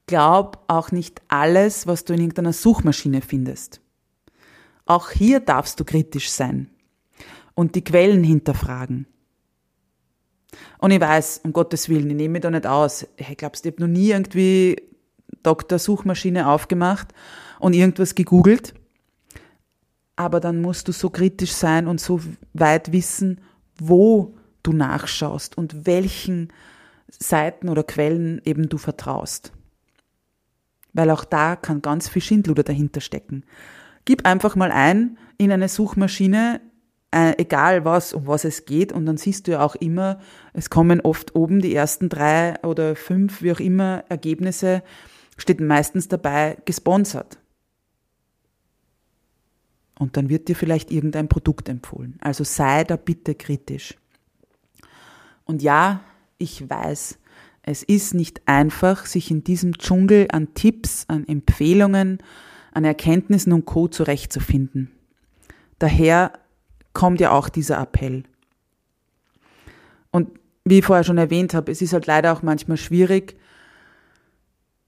glaub 0.06 0.64
auch 0.68 0.90
nicht 0.90 1.22
alles, 1.28 1.86
was 1.86 2.04
du 2.04 2.14
in 2.14 2.20
irgendeiner 2.20 2.52
Suchmaschine 2.52 3.20
findest. 3.20 3.83
Auch 4.86 5.10
hier 5.10 5.40
darfst 5.40 5.80
du 5.80 5.84
kritisch 5.84 6.30
sein 6.30 6.70
und 7.54 7.74
die 7.74 7.84
Quellen 7.84 8.22
hinterfragen. 8.22 9.06
Und 10.78 10.90
ich 10.90 11.00
weiß, 11.00 11.40
um 11.44 11.52
Gottes 11.52 11.88
Willen, 11.88 12.10
ich 12.10 12.16
nehme 12.16 12.32
mich 12.32 12.42
da 12.42 12.50
nicht 12.50 12.66
aus. 12.66 13.06
Ich 13.16 13.36
glaubst, 13.36 13.64
ich 13.64 13.72
habe 13.72 13.82
noch 13.82 13.88
nie 13.88 14.10
irgendwie 14.10 14.76
Doktor 15.42 15.78
Suchmaschine 15.78 16.48
aufgemacht 16.48 17.08
und 17.58 17.72
irgendwas 17.72 18.14
gegoogelt. 18.14 18.74
Aber 20.16 20.40
dann 20.40 20.60
musst 20.60 20.86
du 20.88 20.92
so 20.92 21.10
kritisch 21.10 21.52
sein 21.52 21.88
und 21.88 22.00
so 22.00 22.20
weit 22.52 22.92
wissen, 22.92 23.40
wo 23.78 24.36
du 24.62 24.72
nachschaust 24.72 25.58
und 25.58 25.86
welchen 25.86 26.52
Seiten 27.08 27.68
oder 27.68 27.82
Quellen 27.82 28.40
eben 28.44 28.68
du 28.68 28.78
vertraust. 28.78 29.52
Weil 30.92 31.10
auch 31.10 31.24
da 31.24 31.56
kann 31.56 31.82
ganz 31.82 32.08
viel 32.08 32.22
Schindluder 32.22 32.62
dahinter 32.62 33.00
stecken. 33.00 33.44
Gib 34.04 34.26
einfach 34.26 34.56
mal 34.56 34.70
ein 34.70 35.18
in 35.38 35.50
eine 35.50 35.68
Suchmaschine, 35.68 36.60
äh, 37.10 37.34
egal 37.38 37.84
was, 37.84 38.12
um 38.12 38.26
was 38.26 38.44
es 38.44 38.64
geht, 38.64 38.92
und 38.92 39.06
dann 39.06 39.16
siehst 39.16 39.46
du 39.46 39.52
ja 39.52 39.62
auch 39.62 39.74
immer, 39.76 40.20
es 40.52 40.70
kommen 40.70 41.00
oft 41.00 41.34
oben 41.34 41.60
die 41.60 41.74
ersten 41.74 42.08
drei 42.08 42.62
oder 42.62 42.96
fünf, 42.96 43.42
wie 43.42 43.52
auch 43.52 43.60
immer, 43.60 44.04
Ergebnisse, 44.08 44.82
steht 45.36 45.60
meistens 45.60 46.08
dabei 46.08 46.58
gesponsert. 46.64 47.38
Und 49.98 50.16
dann 50.16 50.28
wird 50.28 50.48
dir 50.48 50.56
vielleicht 50.56 50.90
irgendein 50.90 51.28
Produkt 51.28 51.68
empfohlen. 51.68 52.18
Also 52.20 52.42
sei 52.42 52.84
da 52.84 52.96
bitte 52.96 53.34
kritisch. 53.34 53.94
Und 55.44 55.62
ja, 55.62 56.00
ich 56.38 56.68
weiß, 56.68 57.18
es 57.62 57.82
ist 57.82 58.12
nicht 58.12 58.42
einfach, 58.46 59.06
sich 59.06 59.30
in 59.30 59.44
diesem 59.44 59.78
Dschungel 59.78 60.26
an 60.30 60.52
Tipps, 60.54 61.04
an 61.08 61.26
Empfehlungen, 61.26 62.18
an 62.74 62.84
Erkenntnissen 62.84 63.52
und 63.52 63.64
Co. 63.64 63.88
zurechtzufinden. 63.88 64.90
Daher 65.78 66.32
kommt 66.92 67.20
ja 67.20 67.32
auch 67.32 67.48
dieser 67.48 67.80
Appell. 67.80 68.24
Und 70.10 70.30
wie 70.64 70.78
ich 70.78 70.84
vorher 70.84 71.04
schon 71.04 71.18
erwähnt 71.18 71.54
habe, 71.54 71.72
es 71.72 71.82
ist 71.82 71.92
halt 71.92 72.06
leider 72.06 72.32
auch 72.32 72.42
manchmal 72.42 72.76
schwierig, 72.76 73.36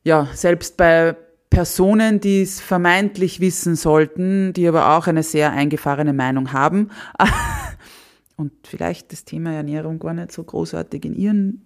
ja, 0.04 0.28
selbst 0.32 0.76
bei 0.76 1.16
Personen, 1.50 2.20
die 2.20 2.42
es 2.42 2.60
vermeintlich 2.60 3.40
wissen 3.40 3.76
sollten, 3.76 4.52
die 4.52 4.68
aber 4.68 4.96
auch 4.96 5.06
eine 5.06 5.22
sehr 5.22 5.52
eingefahrene 5.52 6.12
Meinung 6.12 6.52
haben 6.52 6.90
und 8.36 8.52
vielleicht 8.64 9.12
das 9.12 9.24
Thema 9.24 9.52
Ernährung 9.52 9.98
gar 9.98 10.14
nicht 10.14 10.32
so 10.32 10.44
großartig 10.44 11.04
in 11.04 11.14
ihren 11.14 11.62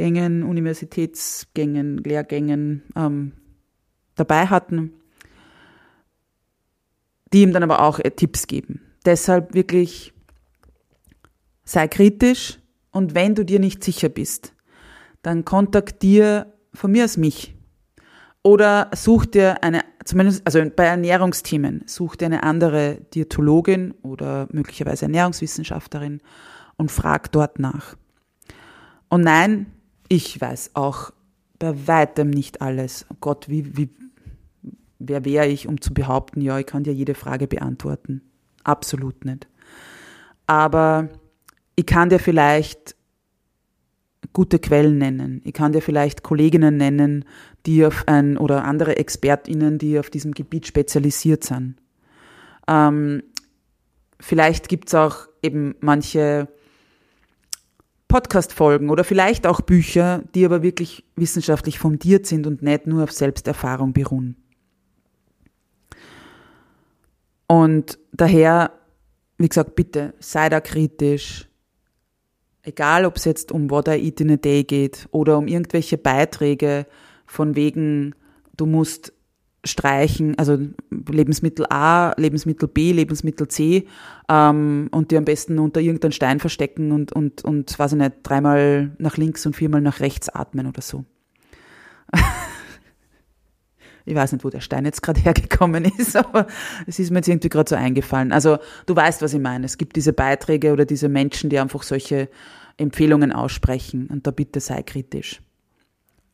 Studiengängen, 0.00 0.44
Universitätsgängen, 0.44 1.98
Lehrgängen 1.98 2.82
ähm, 2.96 3.32
dabei 4.14 4.46
hatten, 4.46 4.94
die 7.34 7.42
ihm 7.42 7.52
dann 7.52 7.62
aber 7.62 7.82
auch 7.82 7.98
äh, 7.98 8.10
Tipps 8.10 8.46
geben. 8.46 8.80
Deshalb 9.04 9.52
wirklich 9.52 10.14
sei 11.64 11.86
kritisch 11.86 12.58
und 12.90 13.14
wenn 13.14 13.34
du 13.34 13.44
dir 13.44 13.60
nicht 13.60 13.84
sicher 13.84 14.08
bist, 14.08 14.54
dann 15.20 15.44
kontaktier 15.44 16.54
von 16.72 16.92
mir 16.92 17.04
aus 17.04 17.18
mich. 17.18 17.54
Oder 18.42 18.90
such 18.94 19.26
dir 19.26 19.62
eine, 19.62 19.82
zumindest, 20.06 20.46
also 20.46 20.62
bei 20.74 20.86
Ernährungsthemen, 20.86 21.82
such 21.84 22.16
dir 22.16 22.26
eine 22.26 22.42
andere 22.42 23.02
Diätologin 23.12 23.92
oder 24.00 24.48
möglicherweise 24.50 25.04
Ernährungswissenschaftlerin 25.04 26.22
und 26.78 26.90
frag 26.90 27.30
dort 27.32 27.58
nach. 27.58 27.96
Und 29.10 29.22
nein, 29.22 29.66
ich 30.10 30.38
weiß 30.38 30.72
auch 30.74 31.12
bei 31.58 31.86
weitem 31.86 32.28
nicht 32.28 32.60
alles. 32.60 33.06
Oh 33.08 33.16
Gott, 33.20 33.48
wie, 33.48 33.76
wie, 33.78 33.88
wer 34.98 35.24
wäre 35.24 35.46
ich, 35.46 35.66
um 35.68 35.80
zu 35.80 35.94
behaupten, 35.94 36.42
ja, 36.42 36.58
ich 36.58 36.66
kann 36.66 36.84
dir 36.84 36.92
jede 36.92 37.14
Frage 37.14 37.46
beantworten? 37.46 38.20
Absolut 38.64 39.24
nicht. 39.24 39.48
aber 40.50 41.08
ich 41.76 41.86
kann 41.86 42.08
dir 42.08 42.18
vielleicht 42.18 42.96
gute 44.32 44.58
Quellen 44.58 44.98
nennen. 44.98 45.40
Ich 45.44 45.52
kann 45.52 45.70
dir 45.72 45.80
vielleicht 45.80 46.24
Kolleginnen 46.24 46.76
nennen, 46.76 47.24
die 47.66 47.86
auf 47.86 48.02
ein 48.08 48.36
oder 48.36 48.64
andere 48.64 48.96
ExpertInnen, 48.96 49.78
die 49.78 49.96
auf 50.00 50.10
diesem 50.10 50.32
Gebiet 50.32 50.66
spezialisiert 50.66 51.44
sind. 51.44 51.76
Ähm, 52.66 53.22
vielleicht 54.18 54.68
gibt's 54.68 54.92
auch 54.92 55.28
eben 55.40 55.76
manche 55.80 56.48
Podcast-Folgen 58.10 58.90
oder 58.90 59.04
vielleicht 59.04 59.46
auch 59.46 59.60
Bücher, 59.60 60.24
die 60.34 60.44
aber 60.44 60.64
wirklich 60.64 61.04
wissenschaftlich 61.14 61.78
fundiert 61.78 62.26
sind 62.26 62.44
und 62.44 62.60
nicht 62.60 62.88
nur 62.88 63.04
auf 63.04 63.12
Selbsterfahrung 63.12 63.92
beruhen. 63.92 64.36
Und 67.46 67.98
daher, 68.12 68.72
wie 69.38 69.48
gesagt, 69.48 69.76
bitte 69.76 70.14
sei 70.18 70.48
da 70.48 70.60
kritisch. 70.60 71.48
Egal, 72.62 73.06
ob 73.06 73.16
es 73.16 73.24
jetzt 73.24 73.52
um 73.52 73.70
What 73.70 73.86
I 73.86 73.92
Eat 73.92 74.20
in 74.20 74.32
a 74.32 74.36
Day 74.36 74.64
geht 74.64 75.08
oder 75.12 75.38
um 75.38 75.46
irgendwelche 75.46 75.96
Beiträge 75.96 76.86
von 77.26 77.54
wegen, 77.54 78.16
du 78.56 78.66
musst 78.66 79.12
streichen, 79.64 80.38
also 80.38 80.58
Lebensmittel 80.90 81.66
A, 81.68 82.12
Lebensmittel 82.16 82.68
B, 82.68 82.92
Lebensmittel 82.92 83.48
C 83.48 83.86
ähm, 84.28 84.88
und 84.90 85.10
die 85.10 85.16
am 85.16 85.24
besten 85.24 85.58
unter 85.58 85.80
irgendeinen 85.80 86.12
Stein 86.12 86.40
verstecken 86.40 86.92
und, 86.92 87.12
und, 87.12 87.44
und, 87.44 87.78
weiß 87.78 87.92
ich 87.92 87.98
nicht, 87.98 88.14
dreimal 88.22 88.92
nach 88.98 89.16
links 89.16 89.44
und 89.44 89.54
viermal 89.54 89.82
nach 89.82 90.00
rechts 90.00 90.28
atmen 90.30 90.66
oder 90.66 90.80
so. 90.80 91.04
ich 94.06 94.14
weiß 94.14 94.32
nicht, 94.32 94.44
wo 94.44 94.50
der 94.50 94.60
Stein 94.60 94.86
jetzt 94.86 95.02
gerade 95.02 95.20
hergekommen 95.24 95.84
ist, 95.84 96.16
aber 96.16 96.46
es 96.86 96.98
ist 96.98 97.10
mir 97.10 97.18
jetzt 97.18 97.28
irgendwie 97.28 97.50
gerade 97.50 97.68
so 97.68 97.76
eingefallen. 97.76 98.32
Also 98.32 98.58
du 98.86 98.96
weißt, 98.96 99.20
was 99.20 99.34
ich 99.34 99.40
meine. 99.40 99.66
Es 99.66 99.76
gibt 99.76 99.94
diese 99.96 100.14
Beiträge 100.14 100.72
oder 100.72 100.86
diese 100.86 101.10
Menschen, 101.10 101.50
die 101.50 101.58
einfach 101.58 101.82
solche 101.82 102.30
Empfehlungen 102.78 103.30
aussprechen 103.30 104.06
und 104.06 104.26
da 104.26 104.30
bitte 104.30 104.60
sei 104.60 104.82
kritisch. 104.82 105.42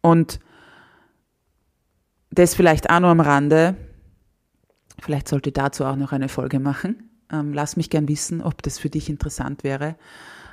Und 0.01 0.39
das 2.31 2.55
vielleicht 2.55 2.91
auch 2.91 3.01
nur 3.01 3.11
am 3.11 3.21
Rande. 3.21 3.77
Vielleicht 5.01 5.29
sollte 5.29 5.51
ich 5.51 5.55
dazu 5.55 5.85
auch 5.85 5.97
noch 5.97 6.13
eine 6.13 6.29
Folge 6.29 6.59
machen. 6.59 7.11
Ähm, 7.31 7.53
lass 7.53 7.77
mich 7.77 7.91
gern 7.91 8.09
wissen, 8.09 8.41
ob 8.41 8.63
das 8.63 8.79
für 8.79 8.91
dich 8.91 9.09
interessant 9.09 9.65
wäre. 9.65 9.97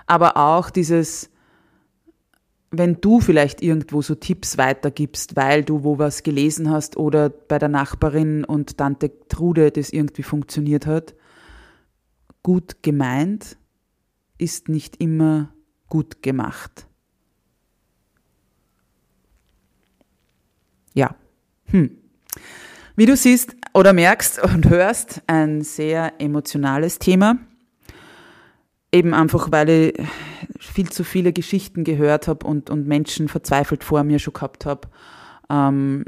Aber 0.06 0.38
auch 0.38 0.70
dieses, 0.70 1.30
wenn 2.72 3.00
du 3.00 3.22
vielleicht 3.22 3.62
irgendwo 3.62 4.02
so 4.02 4.16
Tipps 4.16 4.58
weitergibst, 4.58 5.36
weil 5.36 5.64
du 5.64 5.84
wo 5.84 5.98
was 5.98 6.24
gelesen 6.24 6.70
hast 6.70 6.98
oder 6.98 7.30
bei 7.30 7.60
der 7.60 7.70
Nachbarin 7.70 8.44
und 8.44 8.78
Tante 8.78 9.12
Trude 9.28 9.72
das 9.72 9.92
irgendwie 9.92 10.24
funktioniert 10.24 10.88
hat, 10.88 11.14
gut 12.42 12.84
gemeint 12.84 13.58
ist 14.38 14.68
nicht 14.68 14.98
immer 14.98 15.54
gut 15.88 16.22
gemacht. 16.22 16.88
Ja. 20.94 21.16
Hm. 21.74 21.90
Wie 22.96 23.08
du 23.08 23.16
siehst 23.16 23.56
oder 23.74 23.92
merkst 23.92 24.42
und 24.44 24.70
hörst, 24.70 25.24
ein 25.26 25.64
sehr 25.64 26.14
emotionales 26.20 27.00
Thema. 27.00 27.38
Eben 28.92 29.16
einfach, 29.16 29.52
weil 29.52 29.70
ich 29.70 30.08
viel 30.60 30.90
zu 30.92 31.04
viele 31.04 31.34
Geschichten 31.34 31.84
gehört 31.84 32.28
habe 32.28 32.46
und, 32.46 32.70
und 32.70 32.88
Menschen 32.88 33.28
verzweifelt 33.28 33.84
vor 33.84 34.04
mir 34.04 34.20
schon 34.20 34.36
gehabt 34.36 34.68
habe, 34.68 34.88
ähm, 35.50 36.06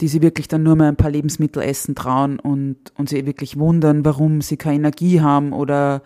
die 0.00 0.08
sie 0.08 0.20
wirklich 0.20 0.46
dann 0.46 0.62
nur 0.62 0.76
mal 0.76 0.88
ein 0.88 0.96
paar 0.96 1.10
Lebensmittel 1.10 1.62
essen 1.62 1.94
trauen 1.94 2.38
und, 2.38 2.92
und 2.98 3.08
sie 3.08 3.24
wirklich 3.24 3.58
wundern, 3.58 4.04
warum 4.04 4.42
sie 4.42 4.58
keine 4.58 4.76
Energie 4.76 5.22
haben 5.22 5.54
oder 5.54 6.02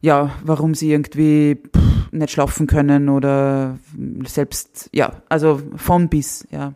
ja, 0.00 0.30
warum 0.42 0.74
sie 0.74 0.90
irgendwie 0.90 1.56
pff, 1.56 2.12
nicht 2.12 2.30
schlafen 2.30 2.66
können 2.66 3.10
oder 3.10 3.78
selbst, 4.26 4.88
ja, 4.94 5.22
also 5.28 5.60
von 5.76 6.08
bis, 6.08 6.46
ja. 6.50 6.72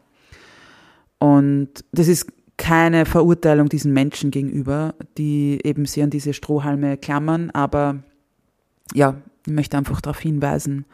Und 1.21 1.85
das 1.93 2.09
ist 2.09 2.27
keine 2.57 3.07
Verurteilung 3.07 3.69
diesen 3.69 3.93
Menschen 3.93 4.31
gegenüber, 4.31 4.95
die 5.17 5.61
eben 5.65 5.87
sehr 5.87 6.05
an 6.05 6.11
diese 6.11 6.35
Strohhalme 6.35 6.97
klammern, 6.97 7.51
aber 7.51 8.03
ja, 8.93 9.15
ich 9.47 9.53
möchte 9.53 9.79
einfach 9.79 10.01
darauf 10.01 10.19
hinweisen, 10.19 10.85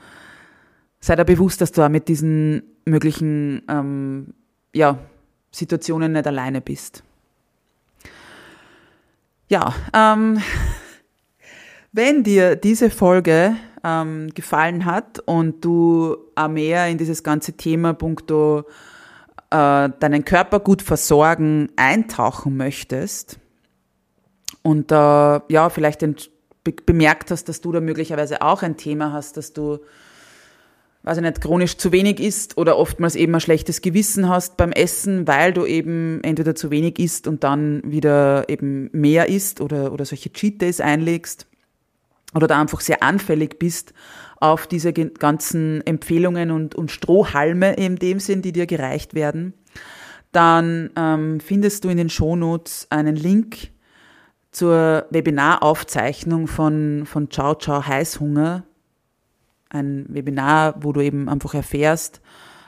sei 1.00 1.16
dir 1.16 1.24
bewusst, 1.24 1.60
dass 1.60 1.72
du 1.72 1.82
auch 1.82 1.88
mit 1.88 2.08
diesen 2.08 2.62
möglichen 2.84 3.62
ähm, 3.68 4.34
ja, 4.74 4.98
Situationen 5.50 6.12
nicht 6.12 6.26
alleine 6.26 6.60
bist. 6.60 7.02
Ja, 9.48 9.74
ähm, 9.92 10.40
wenn 11.92 12.22
dir 12.24 12.56
diese 12.56 12.90
Folge 12.90 13.56
ähm, 13.82 14.28
gefallen 14.34 14.84
hat 14.84 15.20
und 15.20 15.64
du 15.64 16.16
auch 16.34 16.48
mehr 16.48 16.88
in 16.88 16.98
dieses 16.98 17.22
ganze 17.22 17.54
Thema 17.54 17.92
punkto 17.92 18.64
äh, 19.50 19.90
deinen 20.00 20.24
Körper 20.24 20.60
gut 20.60 20.82
versorgen, 20.82 21.70
eintauchen 21.76 22.56
möchtest 22.56 23.38
und 24.62 24.90
äh, 24.90 24.94
ja, 24.94 25.70
vielleicht 25.70 26.00
be 26.64 26.72
bemerkt 26.84 27.30
hast, 27.30 27.48
dass 27.48 27.60
du 27.60 27.70
da 27.70 27.80
möglicherweise 27.80 28.42
auch 28.42 28.62
ein 28.62 28.76
Thema 28.76 29.12
hast, 29.12 29.36
dass 29.36 29.52
du, 29.52 29.78
weiß 31.04 31.18
ich 31.18 31.22
nicht, 31.22 31.40
chronisch 31.40 31.76
zu 31.76 31.92
wenig 31.92 32.18
isst 32.18 32.58
oder 32.58 32.76
oftmals 32.76 33.14
eben 33.14 33.34
ein 33.34 33.40
schlechtes 33.40 33.80
Gewissen 33.82 34.28
hast 34.28 34.56
beim 34.56 34.72
Essen, 34.72 35.28
weil 35.28 35.52
du 35.52 35.64
eben 35.64 36.20
entweder 36.24 36.56
zu 36.56 36.72
wenig 36.72 36.98
isst 36.98 37.28
und 37.28 37.44
dann 37.44 37.82
wieder 37.84 38.48
eben 38.48 38.90
mehr 38.92 39.28
isst 39.28 39.60
oder, 39.60 39.92
oder 39.92 40.04
solche 40.04 40.32
Cheat 40.32 40.60
Days 40.60 40.80
einlegst 40.80 41.46
oder 42.34 42.46
da 42.46 42.60
einfach 42.60 42.80
sehr 42.80 43.02
anfällig 43.02 43.58
bist 43.58 43.94
auf 44.38 44.66
diese 44.66 44.92
ganzen 44.92 45.86
Empfehlungen 45.86 46.50
und, 46.50 46.74
und 46.74 46.90
Strohhalme 46.90 47.74
in 47.74 47.96
dem 47.96 48.20
Sinn, 48.20 48.42
die 48.42 48.52
dir 48.52 48.66
gereicht 48.66 49.14
werden, 49.14 49.54
dann 50.32 50.90
ähm, 50.96 51.40
findest 51.40 51.84
du 51.84 51.88
in 51.88 51.96
den 51.96 52.10
Shownotes 52.10 52.88
einen 52.90 53.16
Link 53.16 53.70
zur 54.50 55.06
Webinaraufzeichnung 55.10 56.46
von, 56.46 57.04
von 57.06 57.30
Ciao 57.30 57.54
Ciao 57.54 57.86
Heißhunger. 57.86 58.64
Ein 59.70 60.06
Webinar, 60.08 60.76
wo 60.82 60.92
du 60.92 61.00
eben 61.00 61.28
einfach 61.28 61.54
erfährst, 61.54 62.20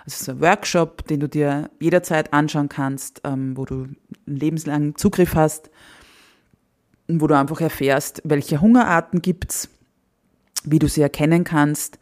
es 0.07 0.23
ist 0.23 0.31
ein 0.31 0.41
Workshop, 0.41 1.07
den 1.07 1.21
du 1.21 1.29
dir 1.29 1.71
jederzeit 1.81 2.33
anschauen 2.33 2.71
kannst, 2.71 3.21
ähm, 3.25 3.57
wo 3.59 3.67
du 3.67 3.75
einen 4.27 4.37
lebenslangen 4.37 4.97
Zugriff 4.97 5.35
hast, 5.35 5.71
wo 7.09 7.27
du 7.27 7.37
einfach 7.37 7.61
erfährst, 7.61 8.23
welche 8.25 8.61
Hungerarten 8.61 9.23
gibt's 9.23 9.69
wie 10.65 10.79
du 10.79 10.89
sie 10.89 11.03
erkennen 11.03 11.45
kannst 11.45 11.99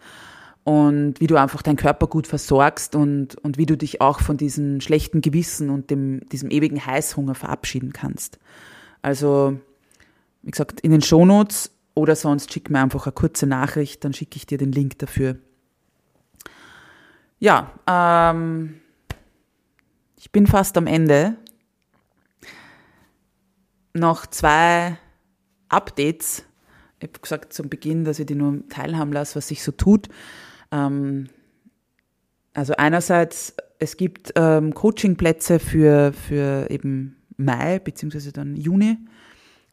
und 0.64 1.20
wie 1.20 1.26
du 1.26 1.36
einfach 1.36 1.62
deinen 1.62 1.76
Körper 1.76 2.06
gut 2.06 2.26
versorgst 2.26 2.94
und, 2.94 3.36
und 3.36 3.58
wie 3.58 3.66
du 3.66 3.76
dich 3.76 4.00
auch 4.00 4.20
von 4.20 4.36
diesem 4.36 4.80
schlechten 4.80 5.20
Gewissen 5.20 5.70
und 5.70 5.90
dem, 5.90 6.28
diesem 6.30 6.50
ewigen 6.50 6.84
Heißhunger 6.84 7.34
verabschieden 7.34 7.92
kannst. 7.92 8.38
Also, 9.02 9.58
wie 10.42 10.50
gesagt, 10.50 10.80
in 10.80 10.90
den 10.90 11.02
Shownotes 11.02 11.70
oder 11.94 12.16
sonst 12.16 12.52
schick 12.52 12.70
mir 12.70 12.80
einfach 12.80 13.06
eine 13.06 13.12
kurze 13.12 13.46
Nachricht, 13.46 14.04
dann 14.04 14.12
schicke 14.12 14.36
ich 14.36 14.46
dir 14.46 14.58
den 14.58 14.72
Link 14.72 14.98
dafür. 14.98 15.36
Ja, 17.38 17.70
ähm, 17.86 18.80
ich 20.16 20.32
bin 20.32 20.46
fast 20.46 20.76
am 20.78 20.86
Ende. 20.86 21.36
Noch 23.96 24.26
zwei 24.26 24.98
Updates 25.68 26.44
ich 26.98 27.08
habe 27.08 27.20
gesagt 27.20 27.52
zum 27.52 27.68
Beginn, 27.68 28.04
dass 28.04 28.18
ich 28.18 28.26
die 28.26 28.34
nur 28.34 28.66
teilhaben 28.68 29.12
lasse, 29.12 29.36
was 29.36 29.48
sich 29.48 29.62
so 29.62 29.72
tut. 29.72 30.08
Ähm, 30.72 31.28
also 32.54 32.74
einerseits, 32.76 33.54
es 33.78 33.98
gibt 33.98 34.32
ähm, 34.34 34.72
Coachingplätze 34.72 35.58
für, 35.58 36.12
für 36.14 36.70
eben 36.70 37.16
Mai 37.36 37.78
beziehungsweise 37.78 38.32
dann 38.32 38.56
Juni. 38.56 38.96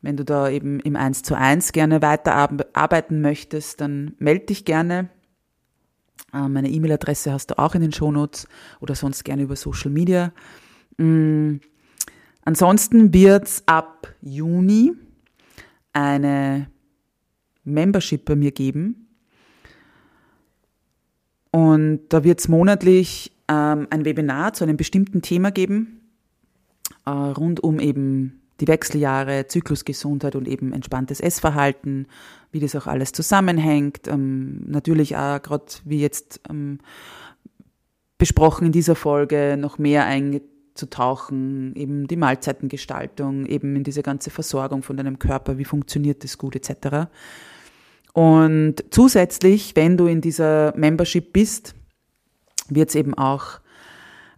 Wenn 0.02 0.18
du 0.18 0.26
da 0.26 0.50
eben 0.50 0.82
im 0.82 0.98
1 0.98 1.24
zu 1.24 1.38
1 1.38 1.72
gerne 1.72 2.02
weiterarbeiten 2.02 3.22
möchtest, 3.22 3.80
dann 3.80 4.16
melde 4.20 4.48
dich 4.48 4.66
gerne. 4.66 5.10
Äh, 6.34 6.50
meine 6.50 6.70
E-Mail-Adresse 6.70 7.32
hast 7.32 7.52
du 7.52 7.58
auch 7.58 7.74
in 7.74 7.82
den 7.82 7.94
Shownotes 7.94 8.50
oder 8.82 8.96
sonst 8.96 9.24
gerne 9.24 9.44
über 9.44 9.56
Social 9.56 9.92
Media. 9.92 10.34
Ansonsten 12.46 13.14
wird's 13.14 13.64
ab 13.66 14.14
Juni 14.22 14.94
eine 15.94 16.68
Membership 17.64 18.26
bei 18.26 18.36
mir 18.36 18.52
geben. 18.52 19.08
Und 21.52 22.02
da 22.10 22.24
wird 22.24 22.40
es 22.40 22.48
monatlich 22.48 23.32
ähm, 23.48 23.88
ein 23.90 24.06
Webinar 24.06 24.54
zu 24.54 24.64
einem 24.64 24.76
bestimmten 24.76 25.22
Thema 25.22 25.52
geben, 25.52 26.02
äh, 27.06 27.12
rund 27.12 27.64
um 27.64 27.80
eben 27.80 28.42
die 28.60 28.68
Wechseljahre, 28.68 29.48
Zyklusgesundheit 29.48 30.36
und 30.36 30.48
eben 30.48 30.74
entspanntes 30.74 31.20
Essverhalten, 31.20 32.08
wie 32.52 32.60
das 32.60 32.76
auch 32.76 32.88
alles 32.88 33.12
zusammenhängt. 33.12 34.08
Ähm, 34.08 34.64
natürlich 34.66 35.16
auch 35.16 35.42
gerade 35.42 35.66
wie 35.86 36.00
jetzt 36.00 36.42
ähm, 36.50 36.80
besprochen 38.18 38.68
in 38.68 38.72
dieser 38.72 38.96
Folge 38.96 39.58
noch 39.60 39.78
mehr 39.78 40.06
einzutauchen, 40.74 41.76
eben 41.76 42.08
die 42.08 42.16
Mahlzeitengestaltung, 42.16 43.46
eben 43.46 43.76
in 43.76 43.84
diese 43.84 44.02
ganze 44.02 44.32
Versorgung 44.32 44.82
von 44.82 44.98
deinem 44.98 45.20
Körper, 45.20 45.58
wie 45.58 45.66
funktioniert 45.66 46.24
das 46.24 46.38
gut 46.38 46.56
etc. 46.56 47.10
Und 48.14 48.84
zusätzlich, 48.90 49.76
wenn 49.76 49.98
du 49.98 50.08
in 50.08 50.22
dieser 50.22 50.76
Membership 50.76 51.32
bist, 51.32 51.76
wird 52.70 52.90
es 52.90 52.96
eben 52.96 53.14
auch 53.14 53.60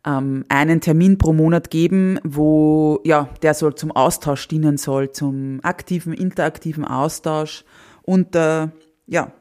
ähm, 0.06 0.44
einen 0.50 0.82
Termin 0.82 1.18
pro 1.18 1.32
Monat 1.32 1.70
geben, 1.70 2.20
wo, 2.24 3.00
ja, 3.06 3.30
der 3.42 3.54
soll 3.54 3.76
zum 3.76 3.92
Austausch 3.92 4.48
dienen 4.50 4.78
soll, 4.78 5.12
zum 5.12 5.60
aktiven, 5.64 6.14
interaktiven 6.14 6.84
Austausch 6.84 7.64
unter, 8.04 8.74
ja, 9.08 9.32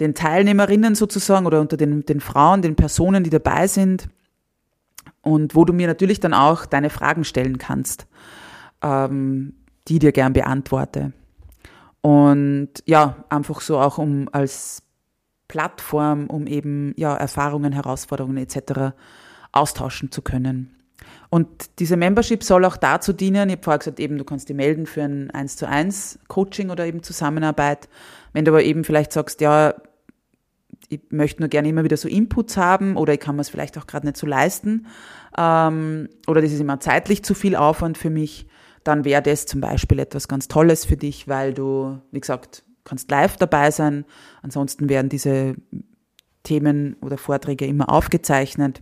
den 0.00 0.14
Teilnehmerinnen 0.14 0.94
sozusagen 0.94 1.44
oder 1.44 1.60
unter 1.60 1.76
den, 1.76 2.06
den 2.06 2.20
Frauen, 2.20 2.62
den 2.62 2.76
Personen, 2.76 3.24
die 3.24 3.30
dabei 3.30 3.66
sind 3.66 4.08
und 5.28 5.54
wo 5.54 5.66
du 5.66 5.74
mir 5.74 5.86
natürlich 5.86 6.20
dann 6.20 6.32
auch 6.32 6.64
deine 6.64 6.88
Fragen 6.88 7.22
stellen 7.24 7.58
kannst, 7.58 8.06
ähm, 8.82 9.52
die 9.86 9.98
dir 9.98 10.12
gern 10.12 10.32
beantworte. 10.32 11.12
Und 12.00 12.70
ja, 12.86 13.24
einfach 13.28 13.60
so 13.60 13.78
auch 13.78 13.98
um 13.98 14.28
als 14.32 14.82
Plattform, 15.46 16.28
um 16.28 16.46
eben 16.46 16.94
ja 16.96 17.14
Erfahrungen, 17.14 17.72
Herausforderungen 17.72 18.38
etc. 18.38 18.94
austauschen 19.52 20.10
zu 20.10 20.22
können. 20.22 20.74
Und 21.28 21.48
diese 21.78 21.98
Membership 21.98 22.42
soll 22.42 22.64
auch 22.64 22.78
dazu 22.78 23.12
dienen, 23.12 23.50
ich 23.50 23.56
habe 23.56 23.64
vorher 23.64 23.78
gesagt, 23.78 24.00
eben 24.00 24.16
du 24.16 24.24
kannst 24.24 24.48
dich 24.48 24.56
melden 24.56 24.86
für 24.86 25.02
ein 25.02 25.30
1 25.30 25.56
zu 25.56 25.68
1 25.68 26.20
Coaching 26.28 26.70
oder 26.70 26.86
eben 26.86 27.02
Zusammenarbeit. 27.02 27.88
Wenn 28.32 28.46
du 28.46 28.52
aber 28.52 28.62
eben 28.62 28.82
vielleicht 28.82 29.12
sagst, 29.12 29.42
ja, 29.42 29.74
ich 30.88 31.00
möchte 31.10 31.42
nur 31.42 31.48
gerne 31.48 31.68
immer 31.68 31.84
wieder 31.84 31.96
so 31.96 32.08
Inputs 32.08 32.56
haben 32.56 32.96
oder 32.96 33.14
ich 33.14 33.20
kann 33.20 33.36
mir 33.36 33.42
es 33.42 33.48
vielleicht 33.48 33.76
auch 33.78 33.86
gerade 33.86 34.06
nicht 34.06 34.16
so 34.16 34.26
leisten 34.26 34.86
ähm, 35.36 36.08
oder 36.26 36.40
das 36.40 36.52
ist 36.52 36.60
immer 36.60 36.80
zeitlich 36.80 37.22
zu 37.22 37.34
viel 37.34 37.56
Aufwand 37.56 37.98
für 37.98 38.10
mich, 38.10 38.46
dann 38.84 39.04
wäre 39.04 39.22
das 39.22 39.46
zum 39.46 39.60
Beispiel 39.60 39.98
etwas 39.98 40.28
ganz 40.28 40.48
Tolles 40.48 40.84
für 40.84 40.96
dich, 40.96 41.28
weil 41.28 41.52
du, 41.52 42.00
wie 42.10 42.20
gesagt, 42.20 42.64
kannst 42.84 43.10
live 43.10 43.36
dabei 43.36 43.70
sein. 43.70 44.04
Ansonsten 44.42 44.88
werden 44.88 45.10
diese 45.10 45.56
Themen 46.42 46.96
oder 47.02 47.18
Vorträge 47.18 47.66
immer 47.66 47.90
aufgezeichnet 47.90 48.80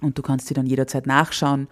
und 0.00 0.18
du 0.18 0.22
kannst 0.22 0.48
sie 0.48 0.54
dann 0.54 0.66
jederzeit 0.66 1.06
nachschauen. 1.06 1.68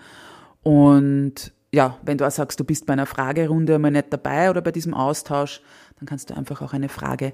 Und 0.63 1.53
ja, 1.73 1.99
wenn 2.03 2.19
du 2.19 2.27
auch 2.27 2.31
sagst, 2.31 2.61
du 2.61 2.65
bist 2.65 2.87
bei 2.87 2.93
einer 2.93 3.07
Fragerunde 3.07 3.75
einmal 3.75 3.91
nicht 3.91 4.13
dabei 4.13 4.51
oder 4.51 4.61
bei 4.61 4.71
diesem 4.71 4.95
Austausch, 4.95 5.63
dann 5.99 6.07
kannst 6.07 6.31
du 6.31 6.37
einfach 6.37 6.63
auch 6.63 6.73
eine 6.73 6.89
Frage 6.89 7.33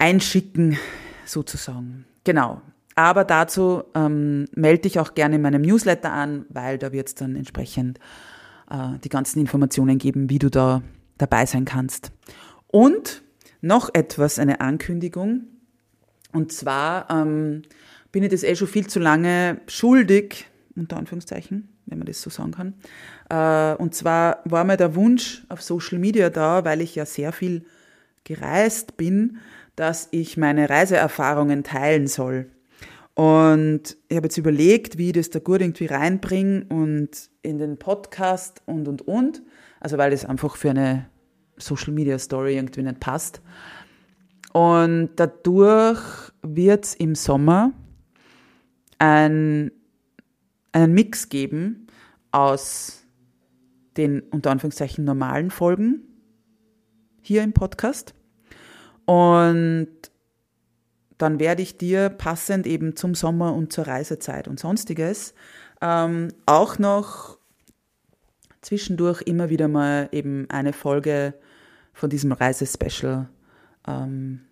einschicken, 0.00 0.76
sozusagen. 1.24 2.04
Genau. 2.24 2.60
Aber 2.96 3.24
dazu 3.24 3.84
ähm, 3.94 4.46
melde 4.54 4.82
dich 4.82 4.98
auch 4.98 5.14
gerne 5.14 5.36
in 5.36 5.42
meinem 5.42 5.62
Newsletter 5.62 6.12
an, 6.12 6.44
weil 6.48 6.76
da 6.76 6.92
wird 6.92 7.08
es 7.08 7.14
dann 7.14 7.36
entsprechend 7.36 7.98
äh, 8.70 8.98
die 9.04 9.08
ganzen 9.08 9.38
Informationen 9.38 9.98
geben, 9.98 10.28
wie 10.28 10.38
du 10.38 10.50
da 10.50 10.82
dabei 11.18 11.46
sein 11.46 11.64
kannst. 11.64 12.10
Und 12.66 13.22
noch 13.60 13.90
etwas, 13.94 14.38
eine 14.38 14.60
Ankündigung. 14.60 15.42
Und 16.32 16.52
zwar 16.52 17.08
ähm, 17.10 17.62
bin 18.12 18.22
ich 18.22 18.30
das 18.30 18.42
eh 18.42 18.56
schon 18.56 18.68
viel 18.68 18.86
zu 18.86 18.98
lange 18.98 19.60
schuldig, 19.66 20.46
unter 20.76 20.96
Anführungszeichen, 20.96 21.68
wenn 21.86 21.98
man 21.98 22.06
das 22.06 22.22
so 22.22 22.30
sagen 22.30 22.52
kann. 22.52 22.74
Äh, 23.28 23.76
und 23.80 23.94
zwar 23.94 24.40
war 24.44 24.64
mir 24.64 24.76
der 24.76 24.94
Wunsch 24.94 25.44
auf 25.48 25.62
Social 25.62 25.98
Media 25.98 26.30
da, 26.30 26.64
weil 26.64 26.80
ich 26.80 26.94
ja 26.94 27.06
sehr 27.06 27.32
viel 27.32 27.64
gereist 28.24 28.96
bin, 28.96 29.38
dass 29.80 30.08
ich 30.10 30.36
meine 30.36 30.68
Reiseerfahrungen 30.68 31.64
teilen 31.64 32.06
soll. 32.06 32.50
Und 33.14 33.96
ich 34.08 34.16
habe 34.16 34.26
jetzt 34.26 34.36
überlegt, 34.36 34.98
wie 34.98 35.06
ich 35.06 35.14
das 35.14 35.30
da 35.30 35.38
gut 35.38 35.62
irgendwie 35.62 35.86
reinbringe 35.86 36.66
und 36.68 37.08
in 37.40 37.56
den 37.56 37.78
Podcast 37.78 38.60
und, 38.66 38.88
und, 38.88 39.08
und. 39.08 39.42
Also 39.80 39.96
weil 39.96 40.10
das 40.10 40.26
einfach 40.26 40.56
für 40.56 40.68
eine 40.68 41.06
Social 41.56 41.94
Media 41.94 42.18
Story 42.18 42.56
irgendwie 42.56 42.82
nicht 42.82 43.00
passt. 43.00 43.40
Und 44.52 45.12
dadurch 45.16 45.98
wird 46.42 46.84
es 46.84 46.94
im 46.94 47.14
Sommer 47.14 47.72
ein, 48.98 49.72
einen 50.72 50.92
Mix 50.92 51.30
geben 51.30 51.86
aus 52.32 53.06
den 53.96 54.20
unter 54.20 54.50
Anführungszeichen 54.50 55.06
normalen 55.06 55.50
Folgen 55.50 56.02
hier 57.22 57.42
im 57.42 57.54
Podcast 57.54 58.14
und 59.10 59.88
dann 61.18 61.40
werde 61.40 61.62
ich 61.62 61.76
dir 61.76 62.10
passend 62.10 62.64
eben 62.64 62.94
zum 62.94 63.16
Sommer 63.16 63.54
und 63.54 63.72
zur 63.72 63.88
Reisezeit 63.88 64.46
und 64.46 64.60
sonstiges 64.60 65.34
ähm, 65.80 66.28
auch 66.46 66.78
noch 66.78 67.36
zwischendurch 68.60 69.22
immer 69.22 69.50
wieder 69.50 69.66
mal 69.66 70.08
eben 70.12 70.48
eine 70.48 70.72
Folge 70.72 71.34
von 71.92 72.08
diesem 72.08 72.30
Reisespecial 72.30 73.28
ähm, 73.88 74.42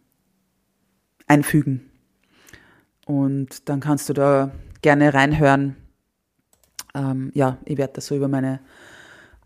einfügen. 1.28 1.88
Und 3.06 3.68
dann 3.68 3.78
kannst 3.78 4.08
du 4.08 4.12
da 4.12 4.50
gerne 4.82 5.14
reinhören. 5.14 5.76
Ähm, 6.96 7.30
ja, 7.32 7.58
ich 7.64 7.78
werde 7.78 7.92
da 7.92 8.00
so 8.00 8.16
über 8.16 8.26
meine 8.26 8.58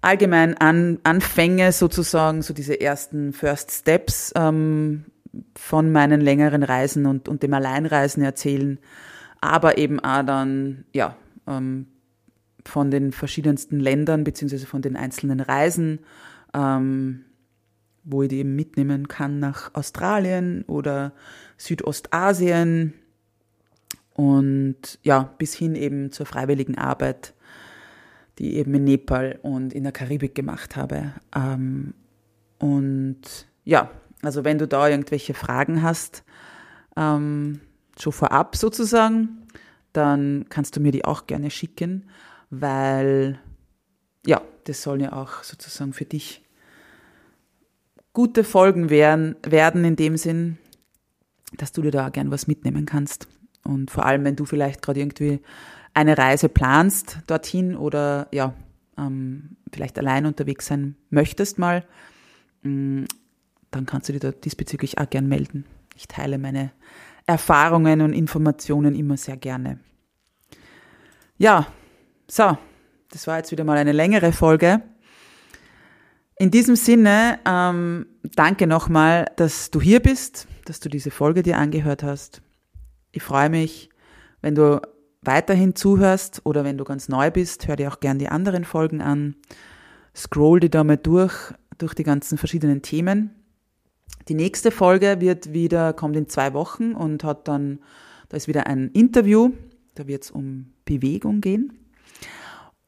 allgemein 0.02 0.56
An 0.58 0.98
Anfänge 1.04 1.72
sozusagen, 1.72 2.42
so 2.42 2.52
diese 2.52 2.80
ersten 2.80 3.32
First 3.32 3.70
Steps 3.70 4.32
ähm, 4.36 5.06
von 5.56 5.90
meinen 5.90 6.20
längeren 6.20 6.62
Reisen 6.62 7.06
und, 7.06 7.28
und 7.28 7.42
dem 7.42 7.54
Alleinreisen 7.54 8.22
erzählen, 8.22 8.78
aber 9.40 9.78
eben 9.78 9.98
auch 10.00 10.24
dann, 10.24 10.84
ja, 10.92 11.16
ähm, 11.46 11.86
von 12.64 12.90
den 12.90 13.12
verschiedensten 13.12 13.80
Ländern 13.80 14.22
beziehungsweise 14.22 14.66
von 14.66 14.82
den 14.82 14.96
einzelnen 14.96 15.40
Reisen, 15.40 16.00
ähm, 16.54 17.24
wo 18.04 18.22
ich 18.22 18.28
die 18.28 18.38
eben 18.38 18.54
mitnehmen 18.54 19.08
kann 19.08 19.40
nach 19.40 19.74
Australien 19.74 20.64
oder 20.66 21.12
Südostasien 21.56 22.94
und 24.14 24.98
ja, 25.02 25.34
bis 25.38 25.54
hin 25.54 25.74
eben 25.74 26.12
zur 26.12 26.26
freiwilligen 26.26 26.78
Arbeit 26.78 27.34
die 28.38 28.50
ich 28.50 28.56
eben 28.56 28.74
in 28.74 28.84
Nepal 28.84 29.38
und 29.42 29.72
in 29.72 29.82
der 29.82 29.92
Karibik 29.92 30.34
gemacht 30.34 30.76
habe. 30.76 31.12
Ähm, 31.34 31.94
und 32.58 33.20
ja, 33.64 33.90
also 34.22 34.44
wenn 34.44 34.58
du 34.58 34.68
da 34.68 34.88
irgendwelche 34.88 35.34
Fragen 35.34 35.82
hast, 35.82 36.24
ähm, 36.96 37.60
schon 37.98 38.12
vorab 38.12 38.56
sozusagen, 38.56 39.46
dann 39.92 40.46
kannst 40.48 40.76
du 40.76 40.80
mir 40.80 40.92
die 40.92 41.04
auch 41.04 41.26
gerne 41.26 41.50
schicken, 41.50 42.08
weil 42.50 43.38
ja, 44.26 44.40
das 44.64 44.82
sollen 44.82 45.00
ja 45.00 45.12
auch 45.12 45.42
sozusagen 45.42 45.92
für 45.92 46.04
dich 46.04 46.42
gute 48.12 48.44
Folgen 48.44 48.90
werden, 48.90 49.36
werden 49.42 49.84
in 49.84 49.96
dem 49.96 50.16
Sinn, 50.16 50.58
dass 51.56 51.72
du 51.72 51.82
dir 51.82 51.90
da 51.90 52.08
gern 52.08 52.30
was 52.30 52.46
mitnehmen 52.46 52.86
kannst. 52.86 53.28
Und 53.64 53.90
vor 53.90 54.06
allem, 54.06 54.24
wenn 54.24 54.36
du 54.36 54.44
vielleicht 54.44 54.82
gerade 54.82 55.00
irgendwie 55.00 55.40
eine 55.94 56.16
Reise 56.16 56.48
planst 56.48 57.18
dorthin 57.26 57.76
oder 57.76 58.28
ja, 58.32 58.54
ähm, 58.98 59.56
vielleicht 59.72 59.98
allein 59.98 60.26
unterwegs 60.26 60.66
sein 60.66 60.96
möchtest 61.10 61.58
mal, 61.58 61.84
mm, 62.62 63.04
dann 63.70 63.86
kannst 63.86 64.08
du 64.08 64.18
dir 64.18 64.32
diesbezüglich 64.32 64.98
auch 64.98 65.08
gern 65.08 65.28
melden. 65.28 65.64
Ich 65.96 66.08
teile 66.08 66.38
meine 66.38 66.72
Erfahrungen 67.26 68.00
und 68.00 68.12
Informationen 68.12 68.94
immer 68.94 69.16
sehr 69.16 69.36
gerne. 69.36 69.78
Ja, 71.38 71.66
so, 72.28 72.56
das 73.10 73.26
war 73.26 73.38
jetzt 73.38 73.52
wieder 73.52 73.64
mal 73.64 73.78
eine 73.78 73.92
längere 73.92 74.32
Folge. 74.32 74.82
In 76.38 76.50
diesem 76.50 76.76
Sinne, 76.76 77.38
ähm, 77.46 78.06
danke 78.34 78.66
nochmal, 78.66 79.30
dass 79.36 79.70
du 79.70 79.80
hier 79.80 80.00
bist, 80.00 80.48
dass 80.64 80.80
du 80.80 80.88
diese 80.88 81.10
Folge 81.10 81.42
dir 81.42 81.58
angehört 81.58 82.02
hast. 82.02 82.42
Ich 83.12 83.22
freue 83.22 83.50
mich, 83.50 83.90
wenn 84.40 84.54
du 84.54 84.80
weiterhin 85.22 85.74
zuhörst 85.74 86.42
oder 86.44 86.64
wenn 86.64 86.78
du 86.78 86.84
ganz 86.84 87.08
neu 87.08 87.30
bist, 87.30 87.68
hör 87.68 87.76
dir 87.76 87.90
auch 87.90 88.00
gern 88.00 88.18
die 88.18 88.28
anderen 88.28 88.64
Folgen 88.64 89.00
an. 89.00 89.36
Scroll 90.14 90.60
die 90.60 90.70
da 90.70 90.84
mal 90.84 90.96
durch, 90.96 91.54
durch 91.78 91.94
die 91.94 92.02
ganzen 92.02 92.36
verschiedenen 92.36 92.82
Themen. 92.82 93.30
Die 94.28 94.34
nächste 94.34 94.70
Folge 94.70 95.20
wird 95.20 95.52
wieder, 95.52 95.92
kommt 95.92 96.16
in 96.16 96.28
zwei 96.28 96.52
Wochen 96.52 96.92
und 96.92 97.24
hat 97.24 97.48
dann, 97.48 97.80
da 98.28 98.36
ist 98.36 98.48
wieder 98.48 98.66
ein 98.66 98.90
Interview. 98.90 99.52
Da 99.94 100.06
wird 100.06 100.24
es 100.24 100.30
um 100.30 100.72
Bewegung 100.84 101.40
gehen. 101.40 101.72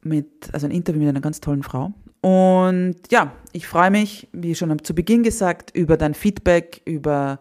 Mit, 0.01 0.53
also 0.53 0.67
ein 0.67 0.71
Interview 0.71 1.01
mit 1.01 1.09
einer 1.09 1.21
ganz 1.21 1.41
tollen 1.41 1.63
Frau. 1.63 1.93
Und 2.21 2.95
ja, 3.11 3.33
ich 3.51 3.67
freue 3.67 3.91
mich, 3.91 4.27
wie 4.31 4.55
schon 4.55 4.83
zu 4.83 4.95
Beginn 4.95 5.23
gesagt, 5.23 5.75
über 5.75 5.97
dein 5.97 6.13
Feedback, 6.13 6.81
über 6.85 7.39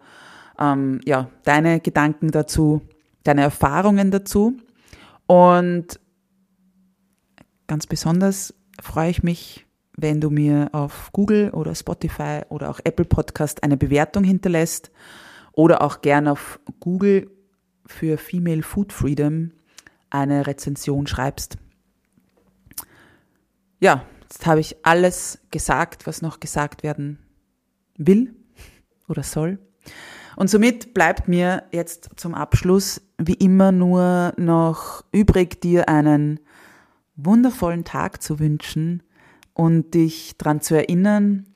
ähm, 0.59 1.01
ja, 1.05 1.31
deine 1.45 1.81
Gedanken 1.81 2.31
dazu, 2.31 2.83
deine 3.23 3.43
Erfahrungen 3.43 4.11
dazu. 4.11 4.57
Und 5.27 6.01
ganz 7.67 7.87
besonders 7.87 8.55
freue 8.81 9.11
ich 9.11 9.23
mich, 9.23 9.67
wenn 9.97 10.21
du 10.21 10.31
mir 10.31 10.71
auf 10.73 11.11
Google 11.13 11.51
oder 11.51 11.75
Spotify 11.75 12.43
oder 12.49 12.71
auch 12.71 12.81
Apple 12.85 13.05
Podcast 13.05 13.63
eine 13.63 13.77
Bewertung 13.77 14.25
hinterlässt 14.25 14.91
oder 15.53 15.83
auch 15.83 16.01
gern 16.01 16.29
auf 16.29 16.59
Google 16.81 17.31
für 17.87 18.19
Female 18.19 18.63
Food 18.63 18.93
Freedom 18.93 19.53
eine 20.11 20.47
Rezension 20.47 21.07
schreibst. 21.07 21.59
Ja, 23.81 24.05
jetzt 24.23 24.47
habe 24.47 24.61
ich 24.61 24.85
alles 24.85 25.39
gesagt, 25.51 26.07
was 26.07 26.23
noch 26.23 26.41
gesagt 26.41 26.83
werden 26.83 27.19
will 27.97 28.35
oder 29.09 29.23
soll. 29.23 29.59
Und 30.37 30.49
somit 30.49 30.95
bleibt 30.95 31.29
mir 31.29 31.65
jetzt 31.73 32.11
zum 32.17 32.35
Abschluss 32.35 33.01
wie 33.19 33.35
immer 33.35 33.73
nur 33.73 34.33
noch 34.37 35.05
übrig, 35.13 35.61
dir 35.61 35.89
einen 35.89 36.41
wundervollen 37.17 37.85
Tag 37.85 38.23
zu 38.23 38.39
wünschen 38.41 39.03
und 39.53 39.95
dich 39.95 40.37
daran 40.37 40.61
zu 40.61 40.75
erinnern, 40.75 41.47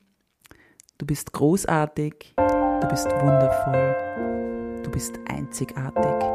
du 0.97 1.05
bist 1.05 1.33
großartig, 1.33 2.33
du 2.37 2.87
bist 2.87 3.07
wundervoll, 3.07 4.81
du 4.83 4.91
bist 4.91 5.19
einzigartig 5.27 6.25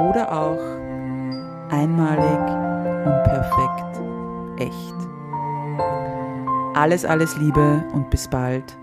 oder 0.00 0.32
auch 0.32 0.60
einmalig 1.70 2.40
und 3.06 3.22
perfekt, 3.24 4.00
echt. 4.58 4.94
Alles, 6.74 7.04
alles 7.04 7.36
Liebe 7.36 7.84
und 7.92 8.10
bis 8.10 8.28
bald, 8.28 8.76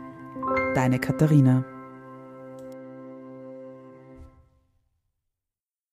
deine 0.76 0.99
Katharina. 0.99 1.66